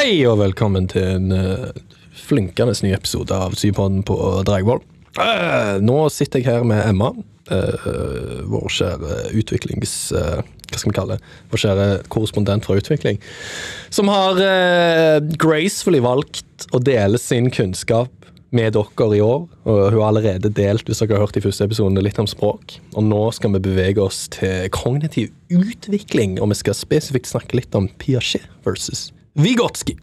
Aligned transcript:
Hei 0.00 0.22
og 0.24 0.38
velkommen 0.40 0.86
til 0.88 1.04
en 1.04 1.32
uh, 1.34 1.66
flinkende 2.16 2.72
ny 2.80 2.94
episode 2.96 3.36
av 3.36 3.52
Sypodden 3.60 3.98
på 4.08 4.14
Dragvoll. 4.48 4.78
Uh, 5.18 5.76
nå 5.84 5.96
sitter 6.08 6.40
jeg 6.40 6.46
her 6.48 6.64
med 6.64 6.80
Emma, 6.86 7.10
uh, 7.50 7.90
vår 8.48 8.72
kjære 8.78 9.18
utviklings... 9.36 9.92
Uh, 10.16 10.40
hva 10.70 10.80
skal 10.80 10.88
vi 10.88 10.96
kalle 10.96 11.18
det? 11.18 11.34
Vår 11.52 11.62
kjære 11.66 11.86
korrespondent 12.16 12.64
fra 12.64 12.78
utvikling. 12.80 13.20
Som 13.92 14.08
har 14.08 14.40
gracefully 15.42 16.00
valgt 16.00 16.68
å 16.72 16.80
dele 16.80 17.20
sin 17.20 17.50
kunnskap 17.52 18.30
med 18.56 18.78
dere 18.78 19.12
i 19.18 19.20
år. 19.20 19.48
og 19.66 19.80
Hun 19.82 19.98
har 19.98 20.08
allerede 20.14 20.54
delt 20.62 20.88
hvis 20.88 21.02
dere 21.02 21.18
har 21.18 21.26
hørt 21.26 21.36
de 21.36 21.44
første 21.44 21.66
episodene, 21.68 22.06
litt 22.06 22.22
om 22.22 22.30
språk. 22.30 22.78
Og 22.94 23.04
nå 23.04 23.24
skal 23.36 23.58
vi 23.58 23.66
bevege 23.68 24.00
oss 24.06 24.28
til 24.32 24.70
kognitiv 24.72 25.34
utvikling, 25.52 26.38
og 26.40 26.54
vi 26.54 26.62
skal 26.62 26.84
spesifikt 26.86 27.34
snakke 27.34 27.60
litt 27.60 27.74
om 27.76 27.90
Piaget 28.00 28.46
versus 28.64 29.10
Vygotsky. 29.34 29.96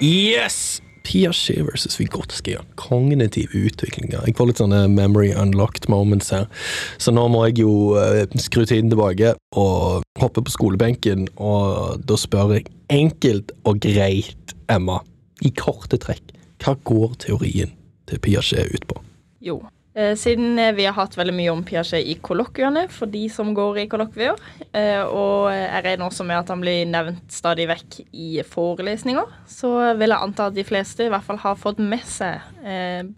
Yes! 0.00 0.82
Piaget 1.02 1.66
versus 1.66 2.00
Vygotsky. 2.00 2.50
Ja. 2.50 2.60
Kognitiv 2.74 3.54
utvikling. 3.54 4.10
Jeg 4.12 4.34
får 4.36 4.50
litt 4.50 4.60
sånne 4.60 4.82
memory 4.92 5.30
unlocked 5.30 5.88
moments 5.88 6.32
her. 6.34 6.44
Så 6.98 7.14
nå 7.14 7.28
må 7.32 7.46
jeg 7.46 7.62
jo 7.62 7.94
uh, 7.94 8.26
skru 8.36 8.66
tiden 8.66 8.90
tilbake 8.92 9.32
og 9.56 10.02
hoppe 10.20 10.42
på 10.44 10.52
skolebenken, 10.52 11.28
og 11.38 12.02
da 12.04 12.18
spør 12.18 12.58
jeg 12.58 12.68
enkelt 12.92 13.54
og 13.62 13.80
greit, 13.86 14.56
Emma, 14.68 14.98
i 15.40 15.54
korte 15.54 16.02
trekk, 16.02 16.34
hva 16.60 16.74
går 16.82 17.16
teorien 17.24 17.72
til 18.10 18.20
Piaget 18.26 18.74
ut 18.74 18.88
på? 18.90 19.00
Jo, 19.40 19.62
Eh, 19.62 19.77
siden 20.14 20.58
eh, 20.58 20.74
vi 20.76 20.84
har 20.86 20.94
hatt 20.94 21.16
veldig 21.18 21.34
mye 21.34 21.50
om 21.50 21.62
Piaget 21.66 22.06
i 22.06 22.14
kollokviene 22.22 22.84
for 22.92 23.10
de 23.10 23.24
som 23.32 23.50
går 23.56 23.80
i 23.82 23.86
kollokvier, 23.90 24.38
eh, 24.70 25.02
og 25.02 25.48
jeg 25.50 25.84
regner 25.84 26.06
også 26.06 26.26
med 26.28 26.38
at 26.38 26.52
han 26.52 26.62
blir 26.62 26.84
nevnt 26.86 27.32
stadig 27.34 27.66
vekk 27.70 27.96
i 28.12 28.28
forelesninger, 28.46 29.32
så 29.50 29.72
vil 29.98 30.14
jeg 30.14 30.28
anta 30.28 30.48
at 30.48 30.58
de 30.58 30.66
fleste 30.66 31.08
i 31.08 31.10
hvert 31.12 31.26
fall 31.26 31.40
har 31.42 31.58
fått 31.58 31.82
med 31.82 32.04
seg 32.06 32.44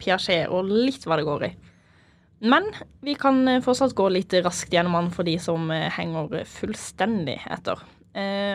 Piaget 0.00 0.48
og 0.48 0.70
litt 0.70 1.04
hva 1.04 1.18
det 1.18 1.26
går 1.26 1.46
i. 1.48 1.50
Men 2.50 2.68
vi 3.04 3.16
kan 3.20 3.42
fortsatt 3.64 3.92
gå 3.98 4.06
litt 4.14 4.32
raskt 4.40 4.72
gjennom 4.72 4.96
han 4.96 5.10
for 5.12 5.28
de 5.28 5.34
som 5.42 5.68
henger 5.68 6.46
fullstendig 6.48 7.36
etter. 7.50 7.82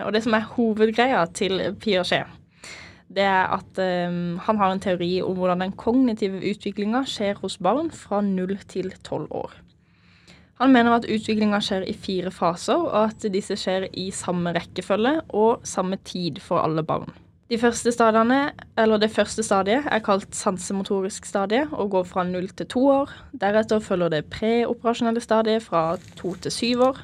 Og 0.06 0.10
det 0.16 0.24
som 0.26 0.34
er 0.38 0.48
hovedgreia 0.56 1.22
til 1.36 1.62
Piaget, 1.82 2.32
det 3.14 3.26
er 3.26 3.52
at 3.54 3.82
um, 4.10 4.38
han 4.42 4.58
har 4.58 4.72
en 4.74 4.82
teori 4.82 5.20
om 5.24 5.38
hvordan 5.38 5.62
den 5.62 5.76
kognitive 5.78 6.42
utviklinga 6.42 7.04
skjer 7.10 7.38
hos 7.44 7.60
barn 7.62 7.92
fra 7.94 8.22
0 8.26 8.58
til 8.72 8.90
12 9.04 9.28
år. 9.30 9.54
Han 10.62 10.72
mener 10.72 10.96
at 10.96 11.06
utviklinga 11.12 11.60
skjer 11.64 11.84
i 11.84 11.94
fire 12.00 12.32
faser, 12.32 12.80
og 12.80 13.12
at 13.12 13.28
disse 13.32 13.58
skjer 13.60 13.90
i 13.92 14.08
samme 14.16 14.56
rekkefølge 14.56 15.20
og 15.36 15.66
samme 15.68 16.00
tid 16.08 16.40
for 16.44 16.64
alle 16.64 16.84
barn. 16.84 17.12
De 17.52 17.60
første 17.62 17.92
stadiene, 17.92 18.52
Det 18.76 19.12
første 19.12 19.44
stadiet 19.44 19.84
er 19.86 20.00
kalt 20.00 20.34
sansemotorisk 20.36 21.26
stadie 21.26 21.68
og 21.72 21.92
går 21.92 22.04
fra 22.04 22.24
0 22.24 22.48
til 22.48 22.66
2 22.66 22.88
år. 22.88 23.10
Deretter 23.42 23.80
følger 23.80 24.10
det 24.10 24.26
preoperasjonelle 24.26 25.22
stadiet 25.22 25.62
fra 25.62 25.98
2 26.16 26.34
til 26.42 26.52
7 26.52 26.82
år. 26.82 26.98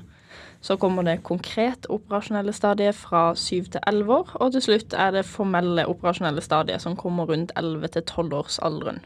Så 0.61 0.77
kommer 0.77 1.05
det 1.07 1.23
konkret 1.25 1.87
operasjonelle 1.89 2.53
stadiet 2.53 2.97
fra 2.97 3.31
7 3.35 3.71
til 3.73 3.81
11 3.87 4.13
år, 4.13 4.35
og 4.37 4.51
til 4.53 4.61
slutt 4.61 4.93
er 4.93 5.15
det 5.15 5.25
formelle 5.25 5.87
operasjonelle 5.89 6.43
stadiet 6.45 6.83
som 6.83 6.97
kommer 6.97 7.29
rundt 7.31 7.53
11 7.57 7.95
til 7.95 8.03
12 8.03 8.35
årsalderen. 8.43 9.01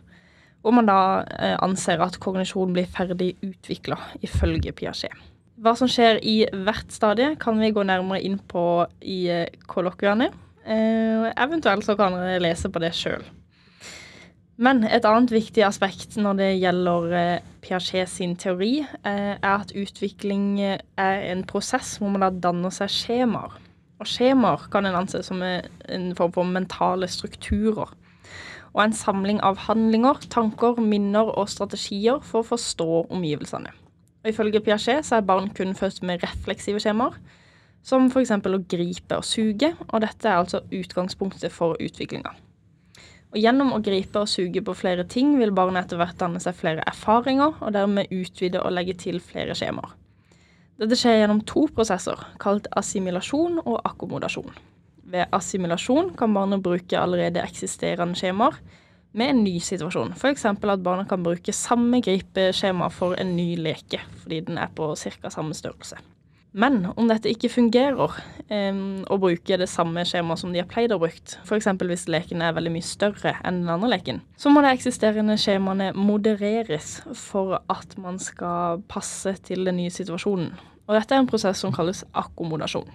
Hvor 0.62 0.76
man 0.76 0.90
da 0.90 1.00
eh, 1.40 1.56
anser 1.64 2.02
at 2.04 2.20
kognisjon 2.20 2.74
blir 2.76 2.90
ferdig 2.92 3.36
utvikla, 3.46 4.00
ifølge 4.26 4.74
Piaget. 4.76 5.14
Hva 5.56 5.72
som 5.80 5.88
skjer 5.88 6.20
i 6.28 6.42
hvert 6.52 6.92
stadie, 6.92 7.38
kan 7.40 7.60
vi 7.62 7.72
gå 7.72 7.86
nærmere 7.88 8.20
inn 8.26 8.40
på 8.52 8.84
i 9.00 9.22
eh, 9.32 9.48
kollokviene. 9.72 10.32
Eh, 10.66 11.32
eventuelt 11.32 11.86
så 11.88 11.96
kan 11.96 12.18
dere 12.18 12.42
lese 12.44 12.72
på 12.74 12.82
det 12.84 12.92
sjøl. 12.98 13.24
Men 14.56 14.86
et 14.88 15.04
annet 15.04 15.34
viktig 15.36 15.66
aspekt 15.68 16.16
når 16.16 16.38
det 16.40 16.50
gjelder 16.62 17.14
eh, 17.20 17.48
Piaget 17.66 18.08
sin 18.08 18.38
teori, 18.40 18.86
eh, 19.04 19.36
er 19.36 19.52
at 19.52 19.74
utvikling 19.76 20.62
eh, 20.64 20.80
er 21.02 21.26
en 21.34 21.44
prosess 21.48 21.98
hvor 22.00 22.14
man 22.14 22.24
da 22.24 22.30
danner 22.32 22.72
seg 22.72 22.92
skjemaer. 22.94 23.58
Og 24.00 24.08
skjemaer 24.08 24.70
kan 24.72 24.88
en 24.88 24.96
anse 25.02 25.20
som 25.28 25.44
en 25.44 26.08
form 26.16 26.32
for 26.36 26.48
mentale 26.48 27.08
strukturer. 27.12 27.92
Og 28.76 28.82
en 28.84 28.96
samling 28.96 29.42
av 29.44 29.60
handlinger, 29.68 30.24
tanker, 30.32 30.80
minner 30.84 31.32
og 31.36 31.52
strategier 31.52 32.24
for 32.24 32.44
å 32.44 32.50
forstå 32.56 32.90
omgivelsene. 33.08 33.72
Og 34.24 34.32
Ifølge 34.32 34.64
Piaget 34.64 35.08
så 35.08 35.20
er 35.20 35.28
barn 35.28 35.52
kun 35.56 35.76
født 35.76 36.02
med 36.08 36.24
refleksive 36.24 36.80
skjemaer, 36.84 37.16
som 37.86 38.08
f.eks. 38.08 38.32
å 38.40 38.64
gripe 38.72 39.20
og 39.20 39.28
suge, 39.28 39.76
og 39.92 40.04
dette 40.04 40.32
er 40.32 40.40
altså 40.40 40.64
utgangspunktet 40.74 41.54
for 41.54 41.80
utviklinga. 41.80 42.34
Og 43.36 43.42
Gjennom 43.44 43.74
å 43.76 43.82
gripe 43.84 44.22
og 44.24 44.30
suge 44.32 44.62
på 44.64 44.74
flere 44.80 45.04
ting 45.12 45.34
vil 45.36 45.52
barnet 45.52 45.84
etter 45.84 46.00
hvert 46.00 46.16
danne 46.22 46.40
seg 46.40 46.56
flere 46.56 46.86
erfaringer, 46.88 47.58
og 47.60 47.74
dermed 47.76 48.14
utvide 48.16 48.62
og 48.64 48.72
legge 48.72 48.96
til 49.02 49.20
flere 49.20 49.58
skjemaer. 49.60 49.92
Dette 50.80 50.96
skjer 51.00 51.20
gjennom 51.20 51.42
to 51.48 51.66
prosesser, 51.76 52.20
kalt 52.40 52.70
assimilasjon 52.80 53.60
og 53.66 53.82
akkommodasjon. 53.92 54.56
Ved 55.12 55.36
assimilasjon 55.36 56.14
kan 56.16 56.32
barnet 56.36 56.64
bruke 56.64 57.00
allerede 57.00 57.44
eksisterende 57.44 58.16
skjemaer 58.16 58.56
med 59.16 59.34
en 59.34 59.44
ny 59.44 59.60
situasjon. 59.60 60.16
F.eks. 60.16 60.48
at 60.56 60.84
barnet 60.84 61.12
kan 61.12 61.24
bruke 61.24 61.56
samme 61.56 62.00
gripeskjema 62.04 62.88
for 62.92 63.20
en 63.20 63.36
ny 63.36 63.54
leke, 63.60 64.00
fordi 64.24 64.46
den 64.48 64.60
er 64.64 64.72
på 64.76 64.94
ca. 64.96 65.32
samme 65.32 65.56
størrelse. 65.56 66.00
Men 66.56 66.86
om 66.96 67.10
dette 67.12 67.28
ikke 67.28 67.50
fungerer, 67.52 68.14
um, 68.48 69.02
å 69.12 69.18
bruke 69.20 69.58
det 69.60 69.68
samme 69.68 70.06
skjemaet 70.08 70.40
som 70.40 70.54
de 70.54 70.62
har 70.62 70.70
pleid 70.72 70.94
å 70.96 71.00
bruke, 71.02 71.36
f.eks. 71.44 71.68
hvis 71.84 72.06
leken 72.08 72.44
er 72.46 72.56
veldig 72.56 72.72
mye 72.72 72.86
større 72.88 73.34
enn 73.44 73.60
den 73.66 73.74
andre 73.74 73.90
leken, 73.92 74.22
så 74.40 74.54
må 74.54 74.64
de 74.64 74.72
eksisterende 74.72 75.36
skjemaene 75.42 75.90
modereres 76.00 77.02
for 77.26 77.58
at 77.60 77.98
man 78.00 78.22
skal 78.24 78.80
passe 78.88 79.36
til 79.44 79.68
den 79.68 79.82
nye 79.82 79.92
situasjonen. 79.92 80.54
Og 80.86 80.96
dette 80.96 81.18
er 81.18 81.26
en 81.26 81.28
prosess 81.28 81.60
som 81.60 81.76
kalles 81.76 82.06
akkommodasjon. 82.16 82.88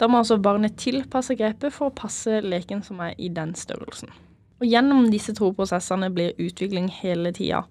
Da 0.00 0.08
må 0.10 0.18
altså 0.18 0.40
barnet 0.42 0.74
tilpasse 0.80 1.36
grepet 1.38 1.70
for 1.70 1.92
å 1.92 1.94
passe 1.94 2.40
leken 2.42 2.82
som 2.82 2.98
er 3.04 3.14
i 3.14 3.30
den 3.30 3.54
størrelsen. 3.54 4.10
Og 4.62 4.68
gjennom 4.70 5.08
disse 5.10 5.32
to 5.34 5.48
prosessene 5.58 6.06
blir 6.14 6.36
utvikling 6.38 6.86
hele 7.00 7.32
tida 7.34 7.64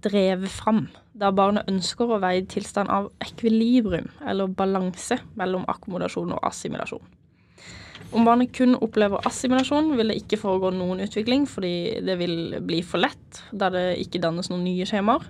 drevet 0.00 0.48
fram, 0.48 0.86
da 1.12 1.28
barnet 1.34 1.68
ønsker 1.68 2.08
å 2.08 2.16
være 2.22 2.40
i 2.40 2.46
tilstand 2.48 2.88
av 2.88 3.10
ekvilibrium, 3.20 4.06
eller 4.24 4.48
balanse, 4.56 5.18
mellom 5.36 5.66
akkommodasjon 5.68 6.32
og 6.32 6.46
assimilasjon. 6.48 7.04
Om 8.16 8.24
barnet 8.24 8.54
kun 8.56 8.78
opplever 8.80 9.20
assimilasjon, 9.28 9.90
vil 9.98 10.08
det 10.08 10.22
ikke 10.22 10.38
foregå 10.40 10.70
noen 10.72 11.04
utvikling, 11.04 11.44
fordi 11.44 12.00
det 12.06 12.16
vil 12.22 12.56
bli 12.64 12.80
for 12.80 13.04
lett, 13.04 13.42
da 13.52 13.68
det 13.74 13.98
ikke 14.06 14.22
dannes 14.24 14.48
noen 14.48 14.64
nye 14.64 14.88
skjemaer. 14.88 15.28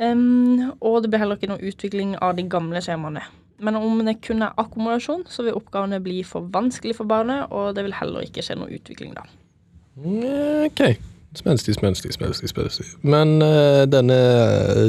Um, 0.00 0.72
og 0.80 1.02
det 1.04 1.12
blir 1.12 1.20
heller 1.20 1.36
ikke 1.36 1.52
noen 1.52 1.68
utvikling 1.68 2.16
av 2.24 2.38
de 2.40 2.48
gamle 2.48 2.80
skjemaene. 2.80 3.26
Men 3.62 3.76
om 3.76 4.00
det 4.06 4.22
kun 4.24 4.40
er 4.48 4.56
akkommodasjon, 4.56 5.28
så 5.28 5.44
vil 5.44 5.60
oppgavene 5.60 6.00
bli 6.00 6.22
for 6.24 6.48
vanskelig 6.56 6.96
for 7.02 7.10
barnet, 7.10 7.52
og 7.52 7.76
det 7.76 7.84
vil 7.84 8.00
heller 8.00 8.24
ikke 8.24 8.48
skje 8.48 8.56
noen 8.56 8.72
utvikling 8.80 9.12
da. 9.20 9.28
OK. 9.96 10.80
Spenstig, 11.34 11.74
spenstig, 11.74 12.12
spenstig. 12.12 12.48
spenstig. 12.48 12.86
Men 13.02 13.42
uh, 13.42 13.84
denne 13.88 14.16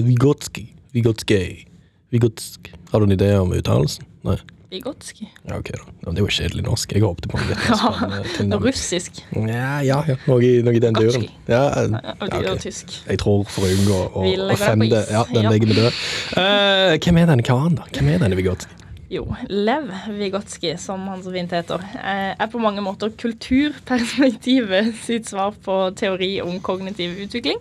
Vigotski 0.03 0.67
Vigotski 0.91 1.67
Vigotsk 2.11 2.73
Har 2.91 2.99
du 2.99 3.05
en 3.05 3.11
idé 3.11 3.35
om 3.39 3.53
uttalelsen? 3.53 4.05
Nei? 4.23 4.37
Vigotski? 4.71 5.27
Ja, 5.47 5.57
ok 5.59 5.69
da. 5.75 6.11
Det 6.11 6.23
jo 6.23 6.27
kjedelig 6.33 6.63
norsk. 6.65 6.93
Jeg 6.95 7.03
håpet 7.03 7.27
på 7.29 7.37
noe 7.37 7.57
ja, 8.49 8.57
Russisk? 8.57 9.19
Ja, 9.35 9.67
ja, 9.85 9.99
ja. 10.07 10.15
Noe, 10.25 10.53
noe, 10.65 10.73
i 10.73 10.81
den 10.81 10.97
duren. 10.97 11.27
Ja, 11.47 11.61
ja, 11.77 12.15
okay. 12.17 12.55
tysk. 12.63 12.95
Jeg 13.05 13.21
tror 13.21 13.43
for 13.45 13.67
å 13.67 13.69
unngå 13.69 13.99
å 14.09 14.25
offende 14.55 15.03
Ja, 15.11 15.27
den 15.29 15.45
legger 15.51 15.69
vi 15.69 15.77
død. 15.77 15.99
Uh, 16.33 16.95
hvem 16.97 17.21
er 17.21 17.29
denne 17.35 17.45
karen, 17.45 17.77
da? 17.77 17.85
Hvem 17.93 18.15
er 18.15 18.25
denne 18.25 18.39
Vigotski? 18.39 18.82
Jo, 19.11 19.25
Lev 19.49 19.89
Vigotskij, 20.15 20.77
som 20.79 21.03
han 21.11 21.23
så 21.23 21.31
fint 21.33 21.51
heter, 21.51 21.81
eh, 21.99 22.31
er 22.39 22.47
på 22.47 22.61
mange 22.61 22.81
måter 22.81 23.11
kulturperspektivet 23.11 24.93
sitt 25.07 25.27
svar 25.27 25.51
på 25.65 25.91
teori 25.99 26.39
om 26.41 26.61
kognitiv 26.63 27.17
utvikling. 27.25 27.59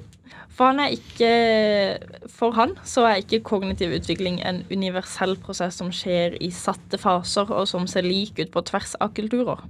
For 0.53 0.71
han, 0.71 0.93
ikke, 0.93 1.99
for 2.31 2.55
han 2.55 2.77
så 2.85 3.07
er 3.09 3.23
ikke 3.23 3.43
kognitiv 3.43 3.95
utvikling 3.97 4.39
en 4.45 4.63
universell 4.71 5.35
prosess 5.41 5.81
som 5.81 5.91
skjer 5.91 6.37
i 6.45 6.51
satte 6.55 7.01
faser, 7.01 7.51
og 7.51 7.67
som 7.69 7.89
ser 7.91 8.07
lik 8.07 8.39
ut 8.39 8.53
på 8.53 8.63
tvers 8.69 8.95
av 9.01 9.15
kulturer. 9.17 9.65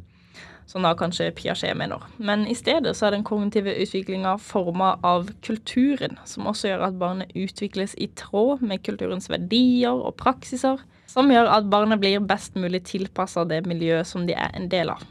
Som 0.66 0.84
da 0.84 0.92
kanskje 0.98 1.30
Piaget 1.34 1.76
mener. 1.78 2.02
Men 2.18 2.44
i 2.50 2.54
stedet 2.58 2.96
så 2.98 3.08
er 3.08 3.16
den 3.16 3.24
kognitive 3.24 3.72
utviklinga 3.84 4.36
forma 4.42 4.96
av 5.06 5.30
kulturen, 5.46 6.18
som 6.26 6.50
også 6.50 6.72
gjør 6.72 6.88
at 6.88 6.98
barnet 6.98 7.32
utvikles 7.38 7.94
i 7.96 8.10
tråd 8.18 8.62
med 8.66 8.82
kulturens 8.84 9.30
verdier 9.30 9.94
og 9.94 10.18
praksiser, 10.20 10.82
som 11.12 11.28
gjør 11.30 11.50
at 11.52 11.68
barnet 11.72 12.00
blir 12.00 12.22
best 12.24 12.56
mulig 12.56 12.82
tilpassa 12.88 13.44
det 13.48 13.62
miljøet 13.68 14.08
som 14.08 14.24
de 14.28 14.36
er 14.38 14.54
en 14.56 14.70
del 14.72 14.94
av. 14.94 15.04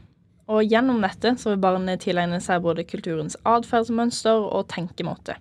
Og 0.51 0.65
gjennom 0.65 0.99
dette 1.03 1.35
så 1.39 1.53
vil 1.53 1.61
barnet 1.63 2.01
tilegne 2.03 2.41
seg 2.43 2.63
både 2.65 2.87
kulturens 2.89 3.37
atferdsmønster 3.47 4.49
og 4.49 4.67
tenkemåte. 4.73 5.37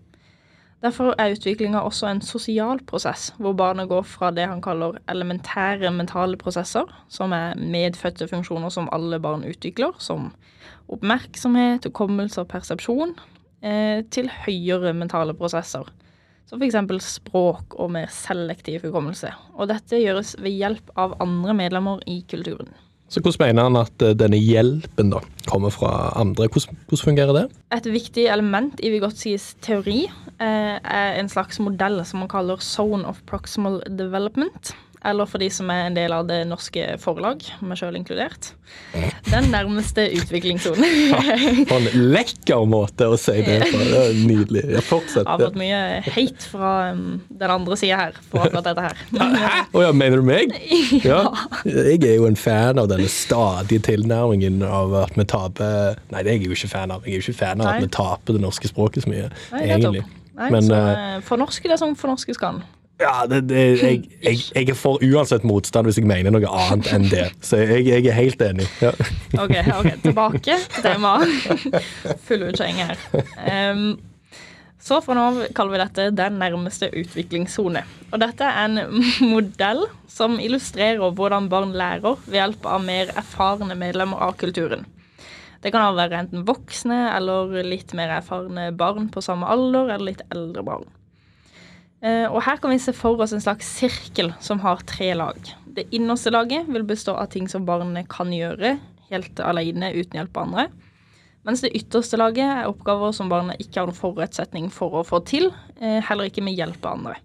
Derfor 0.80 1.12
er 1.20 1.34
utviklinga 1.34 1.82
også 1.84 2.08
en 2.08 2.22
sosial 2.24 2.78
prosess, 2.88 3.34
hvor 3.36 3.52
barnet 3.52 3.90
går 3.90 4.04
fra 4.08 4.30
det 4.32 4.46
han 4.48 4.62
kaller 4.64 4.96
elementære 5.12 5.90
mentale 5.92 6.38
prosesser, 6.40 6.88
som 7.12 7.34
er 7.36 7.58
medfødte 7.60 8.28
funksjoner 8.30 8.72
som 8.72 8.88
alle 8.92 9.18
barn 9.20 9.44
utvikler, 9.44 9.92
som 10.00 10.30
oppmerksomhet, 10.88 11.84
hukommelse 11.84 12.40
og 12.40 12.48
persepsjon, 12.48 13.12
eh, 13.62 14.00
til 14.08 14.30
høyere 14.46 14.94
mentale 14.96 15.36
prosesser, 15.36 15.84
som 16.50 16.58
f.eks. 16.58 16.76
språk 17.06 17.78
og 17.78 17.92
mer 17.94 18.10
selektiv 18.10 18.82
hukommelse. 18.88 19.30
Og 19.54 19.70
dette 19.70 20.00
gjøres 20.02 20.34
ved 20.42 20.56
hjelp 20.58 20.94
av 20.98 21.14
andre 21.22 21.54
medlemmer 21.54 22.02
i 22.10 22.20
kulturen. 22.30 22.72
Så 23.10 23.18
hvordan 23.22 23.42
mener 23.42 23.66
han 23.66 23.78
at 23.80 24.02
eh, 24.06 24.14
denne 24.14 24.38
hjelpen 24.38 25.10
da 25.10 25.18
kommer 25.50 25.72
fra 25.74 26.12
andre? 26.18 26.46
Hvordan, 26.46 26.78
hvordan 26.86 27.06
fungerer 27.08 27.34
det? 27.34 27.44
Et 27.74 27.88
viktig 27.90 28.26
element 28.30 28.82
i 28.86 28.92
Vygotskis 28.92 29.48
teori 29.66 30.04
eh, 30.06 30.76
er 30.78 31.18
en 31.18 31.30
slags 31.30 31.58
modell 31.62 31.98
som 32.06 32.22
man 32.22 32.30
kaller 32.30 32.62
zone 32.62 33.02
of 33.10 33.18
proximal 33.30 33.80
development. 33.98 34.74
Eller 35.04 35.24
for 35.24 35.40
de 35.40 35.48
som 35.48 35.70
er 35.72 35.86
en 35.88 35.94
del 35.96 36.12
av 36.12 36.26
det 36.28 36.42
norske 36.44 36.84
forlag, 37.00 37.40
meg 37.64 37.78
sjøl 37.80 37.96
inkludert. 37.96 38.50
Den 39.30 39.48
nærmeste 39.48 40.04
utviklingssonen. 40.18 41.14
På 41.70 41.78
en 41.78 41.88
lekker 42.12 42.66
måte 42.68 43.08
å 43.08 43.16
si 43.20 43.38
det 43.46 43.56
på. 43.70 43.80
Det 43.80 44.00
er 44.02 44.18
nydelig. 44.18 44.64
Jeg 44.76 44.84
fortsetter. 44.84 45.24
Jeg 45.24 45.32
har 45.32 45.44
fått 45.46 45.58
mye 45.60 45.80
hate 46.04 46.50
fra 46.52 46.72
um, 46.92 47.06
den 47.40 47.54
andre 47.54 47.78
sida 47.80 48.00
her 48.02 48.18
på 48.28 48.42
akkurat 48.42 48.68
dette 48.68 48.84
her. 48.84 49.00
Hæ? 49.40 49.62
Å 49.78 49.84
ja, 49.86 49.92
mener 49.96 50.20
du 50.20 50.26
meg? 50.28 50.52
Ja. 51.00 51.22
Jeg 51.64 52.02
er 52.04 52.18
jo 52.18 52.26
en 52.28 52.36
fan 52.38 52.78
av 52.80 52.90
denne 52.90 53.08
stadige 53.10 53.82
tilnærmingen 53.86 54.60
av 54.66 54.92
at 55.06 55.16
vi 55.16 55.24
taper 55.28 55.96
Nei, 56.10 56.22
det 56.26 56.32
er 56.32 56.36
jeg 56.36 56.50
jo 56.50 56.56
ikke 56.58 56.70
fan 56.74 56.92
av. 56.92 57.06
Jeg 57.06 57.16
er 57.16 57.22
jo 57.22 57.24
ikke 57.24 57.38
fan 57.40 57.62
av 57.62 57.70
at 57.72 57.84
vi 57.84 57.92
taper 57.94 58.36
det 58.36 58.42
norske 58.42 58.68
språket 58.68 59.06
så 59.06 59.12
mye, 59.12 59.30
Nei, 59.54 59.62
egentlig. 59.64 60.04
Nei, 60.36 60.50
Men, 60.52 60.68
så 60.68 60.76
eh, 60.76 61.16
fornorske 61.24 61.70
det 61.70 61.78
som 61.80 61.96
fornorskes 61.98 62.40
kan. 62.40 62.60
Ja, 63.00 63.24
det, 63.26 63.40
det, 63.48 63.60
jeg, 63.80 64.02
jeg, 64.20 64.42
jeg 64.52 64.68
er 64.74 64.76
for 64.76 65.00
uansett 65.00 65.44
motstand 65.48 65.88
hvis 65.88 65.98
jeg 66.00 66.08
mener 66.08 66.34
noe 66.34 66.50
annet 66.52 66.90
enn 66.92 67.08
det. 67.08 67.30
Så 67.44 67.62
jeg, 67.62 67.86
jeg 67.88 68.10
er 68.10 68.16
helt 68.18 68.44
enig. 68.44 68.68
Ja. 68.82 68.92
Ok, 69.40 69.56
ok, 69.78 69.88
tilbake 70.04 70.58
til 70.60 70.84
temaet. 70.84 71.80
Full 72.28 72.44
utskjeng 72.50 72.82
her. 72.82 73.00
Um, 73.72 73.94
så 74.80 75.00
fra 75.04 75.16
nå 75.16 75.48
kaller 75.56 75.74
vi 75.74 75.80
dette 75.82 76.06
den 76.16 76.38
nærmeste 76.40 76.90
utviklingssone. 76.96 77.82
Og 78.12 78.20
dette 78.20 78.44
er 78.48 78.68
en 78.68 79.02
modell 79.32 79.86
som 80.10 80.38
illustrerer 80.40 81.12
hvordan 81.16 81.48
barn 81.52 81.74
lærer 81.76 82.20
ved 82.26 82.40
hjelp 82.40 82.68
av 82.68 82.84
mer 82.84 83.12
erfarne 83.16 83.76
medlemmer 83.80 84.24
av 84.28 84.36
kulturen. 84.40 84.84
Det 85.60 85.72
kan 85.74 85.92
være 85.96 86.22
enten 86.22 86.46
voksne 86.48 87.02
eller 87.12 87.60
litt 87.64 87.92
mer 87.96 88.16
erfarne 88.16 88.70
barn 88.72 89.10
på 89.12 89.20
samme 89.24 89.48
alder, 89.48 89.92
eller 89.92 90.12
litt 90.12 90.24
eldre 90.32 90.64
barn. 90.64 90.88
Eh, 92.00 92.26
Og 92.32 92.42
her 92.42 92.56
kan 92.56 92.72
vi 92.72 92.78
se 92.80 92.94
for 92.96 93.20
oss 93.20 93.34
en 93.36 93.42
slags 93.44 93.68
sirkel 93.68 94.32
som 94.40 94.60
har 94.64 94.80
tre 94.88 95.12
lag. 95.14 95.36
Det 95.66 95.88
innerste 95.92 96.32
laget 96.32 96.68
vil 96.68 96.84
bestå 96.84 97.14
av 97.14 97.28
ting 97.30 97.48
som 97.48 97.66
barnet 97.68 98.08
kan 98.08 98.32
gjøre 98.32 98.78
helt 99.10 99.40
alene 99.40 99.92
uten 99.92 100.16
hjelp 100.16 100.36
av 100.36 100.46
andre. 100.46 100.68
Mens 101.44 101.60
det 101.64 101.72
ytterste 101.76 102.18
laget 102.20 102.44
er 102.44 102.68
oppgaver 102.68 103.12
som 103.16 103.28
barnet 103.28 103.60
ikke 103.60 103.80
har 103.80 103.88
noen 103.88 103.96
forutsetning 103.96 104.70
for 104.72 104.96
å 105.00 105.06
få 105.06 105.22
til, 105.24 105.52
eh, 105.80 106.00
heller 106.00 106.28
ikke 106.28 106.44
med 106.44 106.56
hjelp 106.56 106.84
av 106.84 106.98
andre. 106.98 107.16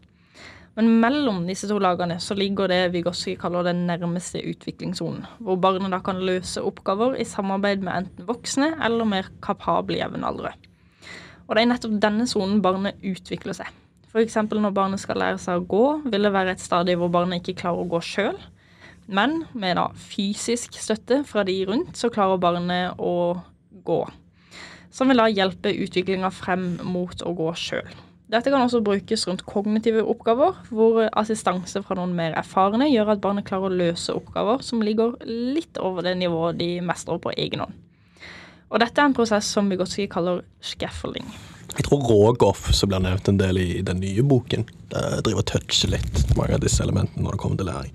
Men 0.76 1.00
mellom 1.00 1.46
disse 1.48 1.68
to 1.68 1.80
lagene 1.80 2.20
så 2.20 2.36
ligger 2.36 2.68
det 2.68 2.92
Vygotsky 2.92 3.38
kaller 3.40 3.64
den 3.64 3.88
nærmeste 3.88 4.44
utviklingssonen, 4.44 5.26
hvor 5.40 5.56
barnet 5.56 5.92
da 5.92 6.00
kan 6.00 6.20
løse 6.20 6.60
oppgaver 6.60 7.16
i 7.18 7.24
samarbeid 7.24 7.80
med 7.82 7.94
enten 7.94 8.28
voksne 8.28 8.74
eller 8.84 9.06
mer 9.06 9.30
kapable 9.42 9.96
jevnaldrende. 9.96 10.52
Og 11.48 11.56
det 11.56 11.64
er 11.64 11.72
nettopp 11.72 12.00
denne 12.02 12.28
sonen 12.28 12.62
barnet 12.62 13.00
utvikler 13.04 13.56
seg. 13.56 13.68
F.eks. 14.16 14.38
når 14.48 14.72
barnet 14.72 15.02
skal 15.04 15.18
lære 15.20 15.40
seg 15.44 15.60
å 15.60 15.66
gå, 15.68 15.86
vil 16.08 16.24
det 16.24 16.32
være 16.32 16.54
et 16.56 16.62
stadie 16.64 16.96
hvor 16.96 17.10
barnet 17.12 17.42
ikke 17.42 17.66
klarer 17.66 17.84
å 17.84 17.90
gå 17.92 18.00
sjøl. 18.00 18.38
Men 19.12 19.42
med 19.52 19.76
da 19.76 19.90
fysisk 20.00 20.78
støtte 20.80 21.18
fra 21.28 21.44
de 21.44 21.58
rundt, 21.68 21.98
så 22.00 22.08
klarer 22.08 22.40
barnet 22.40 22.96
å 22.96 23.36
gå. 23.84 23.98
Som 24.96 25.12
vil 25.12 25.20
da 25.20 25.26
hjelpe 25.28 25.74
utviklinga 25.84 26.32
frem 26.32 26.78
mot 26.88 27.26
å 27.28 27.34
gå 27.36 27.50
sjøl. 27.60 27.92
Dette 28.32 28.50
kan 28.50 28.64
også 28.64 28.80
brukes 28.88 29.28
rundt 29.28 29.44
kognitive 29.46 30.06
oppgaver, 30.08 30.56
hvor 30.72 31.04
assistanse 31.12 31.84
fra 31.84 32.00
noen 32.00 32.16
mer 32.16 32.38
erfarne 32.40 32.88
gjør 32.88 33.12
at 33.18 33.22
barnet 33.22 33.46
klarer 33.46 33.68
å 33.68 33.82
løse 33.84 34.16
oppgaver 34.16 34.64
som 34.64 34.80
ligger 34.82 35.20
litt 35.28 35.76
over 35.76 36.08
det 36.08 36.16
nivået 36.24 36.58
de 36.64 36.72
mestrer 36.88 37.20
på 37.20 37.36
egen 37.36 37.66
hånd. 37.66 37.76
Og 38.72 38.80
dette 38.80 38.96
er 38.96 39.12
en 39.12 39.20
prosess 39.20 39.52
som 39.52 39.68
Vygotsky 39.70 40.08
kaller 40.08 40.42
scaffolding. 40.64 41.28
Jeg 41.76 41.88
tror 41.88 42.06
Rogoff, 42.08 42.70
som 42.78 42.92
blir 42.92 43.04
nevnt 43.04 43.28
en 43.28 43.42
del 43.42 43.60
i 43.60 43.82
den 43.86 44.00
nye 44.04 44.24
boken, 44.24 44.64
driver 44.94 45.42
og 45.42 45.50
toucher 45.50 45.92
litt 45.92 46.22
mange 46.38 46.56
av 46.56 46.64
disse 46.64 46.84
elementene 46.86 47.26
når 47.26 47.36
det 47.36 47.42
kommer 47.42 47.60
til 47.60 47.70
læring. 47.72 47.94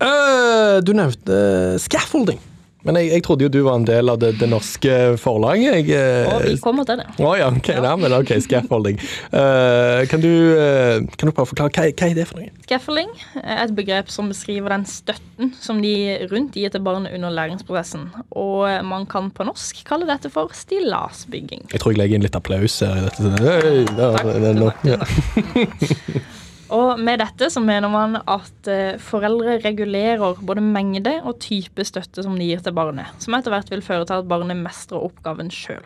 Uh, 0.00 0.80
du 0.84 0.94
nevnte 0.96 1.36
scaffolding. 1.82 2.40
Men 2.84 2.98
jeg, 3.00 3.10
jeg 3.14 3.24
trodde 3.24 3.46
jo 3.46 3.50
du 3.52 3.60
var 3.64 3.78
en 3.80 3.86
del 3.88 4.12
av 4.12 4.18
det, 4.20 4.34
det 4.40 4.48
norske 4.50 4.96
forlaget. 5.20 5.88
Jeg, 5.88 6.26
Og 6.28 6.42
vi 6.44 6.52
eh, 6.54 6.60
kommer 6.62 6.84
til 6.88 7.00
det. 7.00 7.06
Å 7.24 7.30
ja, 7.40 7.48
ok, 7.48 7.70
nei, 7.84 7.94
men 8.02 8.16
ok, 8.18 8.34
scaffolding. 8.44 9.00
Uh, 9.32 10.04
kan, 10.10 10.20
du, 10.20 10.28
uh, 10.58 11.00
kan 11.16 11.30
du 11.30 11.32
bare 11.32 11.48
forklare, 11.48 11.72
hva, 11.72 11.86
hva 11.88 12.10
er 12.10 12.18
det 12.20 12.26
for 12.28 12.42
noe? 12.42 12.52
Scaffolding 12.66 13.10
er 13.40 13.64
et 13.64 13.74
begrep 13.76 14.12
som 14.12 14.28
beskriver 14.32 14.74
den 14.76 14.84
støtten 14.88 15.54
som 15.60 15.80
de 15.84 15.94
rundt 16.30 16.56
gir 16.60 16.72
til 16.74 16.84
barnet 16.84 17.16
under 17.16 17.32
læringsprosessen. 17.34 18.06
Og 18.36 18.68
man 18.86 19.08
kan 19.10 19.32
på 19.34 19.48
norsk 19.48 19.80
kalle 19.88 20.08
dette 20.08 20.30
for 20.32 20.52
stillasbygging. 20.56 21.70
Jeg 21.72 21.80
tror 21.82 21.94
jeg 21.94 22.02
legger 22.02 22.20
inn 22.20 22.28
litt 22.28 22.38
applaus 22.38 22.78
her. 22.84 23.00
i 23.00 23.08
dette. 23.08 23.34
Hey, 23.44 23.84
da, 23.96 24.12
Takk. 24.18 24.32
det 24.44 24.54
nok- 24.60 24.88
ja. 24.92 25.00
Og 26.74 26.98
med 26.98 27.20
dette 27.22 27.50
så 27.52 27.62
mener 27.62 27.90
man 27.92 28.18
at 28.18 28.70
eh, 28.70 29.00
foreldre 29.02 29.60
regulerer 29.62 30.40
både 30.42 30.64
mengde 30.64 31.20
og 31.22 31.38
type 31.44 31.84
støtte 31.86 32.24
som 32.24 32.38
de 32.38 32.48
gir 32.48 32.62
til 32.64 32.74
barnet, 32.74 33.12
som 33.22 33.36
etter 33.36 33.54
hvert 33.54 33.70
vil 33.70 33.84
føre 33.84 34.08
til 34.08 34.22
at 34.22 34.30
barnet 34.30 34.58
mestrer 34.58 35.04
oppgaven 35.04 35.52
sjøl. 35.54 35.84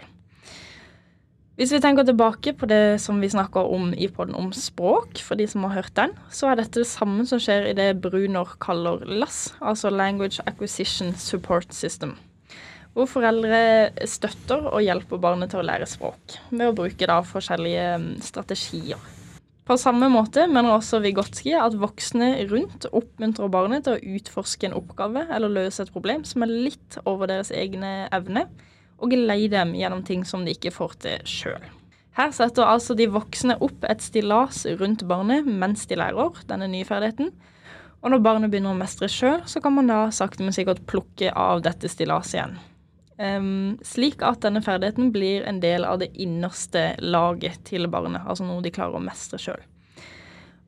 Hvis 1.58 1.72
vi 1.74 1.80
tenker 1.82 2.06
tilbake 2.06 2.52
på 2.54 2.68
det 2.70 3.00
som 3.02 3.18
vi 3.18 3.26
snakker 3.32 3.66
om 3.74 3.88
i 3.90 4.06
podden 4.14 4.36
om 4.38 4.52
språk, 4.54 5.18
for 5.26 5.34
de 5.34 5.48
som 5.50 5.64
har 5.66 5.80
hørt 5.80 5.96
den, 5.96 6.12
så 6.30 6.52
er 6.52 6.60
dette 6.60 6.84
det 6.84 6.86
samme 6.86 7.26
som 7.26 7.42
skjer 7.42 7.66
i 7.66 7.74
det 7.74 7.88
Brunor 7.98 8.54
kaller 8.62 9.02
LAS, 9.02 9.56
altså 9.58 9.90
Language 9.90 10.38
Acquisition 10.46 11.10
Support 11.18 11.74
System. 11.74 12.14
Hvor 12.94 13.10
foreldre 13.10 13.90
støtter 14.06 14.70
og 14.70 14.86
hjelper 14.86 15.18
barnet 15.18 15.50
til 15.50 15.64
å 15.64 15.66
lære 15.66 15.90
språk, 15.90 16.38
ved 16.54 16.68
å 16.70 16.76
bruke 16.78 17.10
da 17.10 17.18
forskjellige 17.26 17.90
mm, 18.04 18.10
strategier. 18.30 19.17
På 19.68 19.76
samme 19.76 20.06
måte 20.08 20.46
mener 20.48 20.72
også 20.72 21.02
Vygotsky 21.04 21.50
at 21.60 21.74
voksne 21.76 22.30
rundt 22.48 22.86
oppmuntrer 22.88 23.50
barnet 23.52 23.84
til 23.84 23.98
å 23.98 24.14
utforske 24.16 24.64
en 24.64 24.76
oppgave 24.78 25.26
eller 25.28 25.52
løse 25.52 25.84
et 25.84 25.92
problem 25.92 26.22
som 26.24 26.46
er 26.46 26.54
litt 26.68 26.96
over 27.04 27.28
deres 27.28 27.50
egne 27.52 28.06
evne, 28.16 28.46
og 28.96 29.12
leie 29.12 29.50
dem 29.52 29.74
gjennom 29.76 30.00
ting 30.08 30.24
som 30.24 30.46
de 30.46 30.54
ikke 30.56 30.72
får 30.72 30.96
til 31.04 31.28
sjøl. 31.28 31.66
Her 32.16 32.32
setter 32.32 32.64
altså 32.64 32.96
de 32.96 33.10
voksne 33.12 33.58
opp 33.60 33.84
et 33.84 34.00
stillas 34.02 34.64
rundt 34.80 35.04
barnet 35.10 35.44
mens 35.44 35.84
de 35.86 36.00
lærer 36.00 36.40
denne 36.48 36.70
nye 36.72 36.88
ferdigheten. 36.88 37.28
Og 38.00 38.14
når 38.14 38.24
barnet 38.24 38.50
begynner 38.50 38.72
å 38.72 38.80
mestre 38.80 39.10
sjøl, 39.12 39.44
så 39.44 39.60
kan 39.60 39.76
man 39.76 39.92
da 39.92 40.06
sakte, 40.08 40.48
men 40.48 40.56
sikkert 40.56 40.80
plukke 40.88 41.28
av 41.36 41.60
dette 41.68 41.92
stillaset 41.92 42.40
igjen. 42.40 42.56
Ehm, 43.18 43.78
slik 43.82 44.22
at 44.22 44.44
denne 44.44 44.62
ferdigheten 44.62 45.10
blir 45.14 45.46
en 45.48 45.58
del 45.62 45.84
av 45.84 45.98
det 46.02 46.12
innerste 46.14 46.92
laget 47.02 47.64
til 47.66 47.88
barnet, 47.90 48.22
altså 48.26 48.46
noe 48.46 48.62
de 48.62 48.70
klarer 48.74 48.98
å 48.98 49.02
mestre 49.02 49.40
sjøl. 49.42 49.60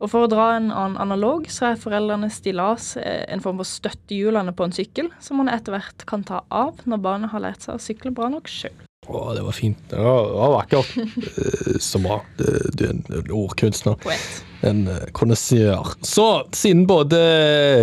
Og 0.00 0.08
For 0.08 0.24
å 0.24 0.30
dra 0.32 0.46
en 0.56 0.70
annen 0.72 0.96
analog, 0.96 1.44
så 1.52 1.68
er 1.70 1.80
foreldrenes 1.80 2.38
stillas 2.40 2.94
eh, 2.96 3.26
en 3.28 3.42
form 3.44 3.60
for 3.60 3.68
støttehjulene 3.68 4.54
på 4.56 4.64
en 4.64 4.72
sykkel, 4.72 5.10
som 5.20 5.36
man 5.42 5.50
etter 5.52 5.76
hvert 5.76 6.06
kan 6.08 6.24
ta 6.24 6.40
av 6.48 6.80
når 6.88 7.02
barnet 7.04 7.34
har 7.34 7.44
lært 7.44 7.66
seg 7.66 7.76
å 7.76 7.82
sykle 7.84 8.14
bra 8.16 8.30
nok 8.32 8.48
sjøl. 8.48 8.72
Å, 9.10 9.20
det 9.36 9.42
var 9.44 9.56
fint. 9.56 9.78
Det 9.90 10.00
var, 10.00 10.30
var 10.40 10.54
vakkert. 10.56 10.96
Eh, 10.96 11.76
Så 11.80 12.00
bra. 12.02 12.18
Du, 12.38 12.46
er 12.48 12.90
en 12.94 13.04
en 13.12 13.30
ordkunstner. 13.36 14.00
Poet. 14.00 14.40
En 14.66 14.82
konnoisseur. 15.16 15.94
Så, 16.04 16.26
siden 16.56 16.86
både 16.88 17.20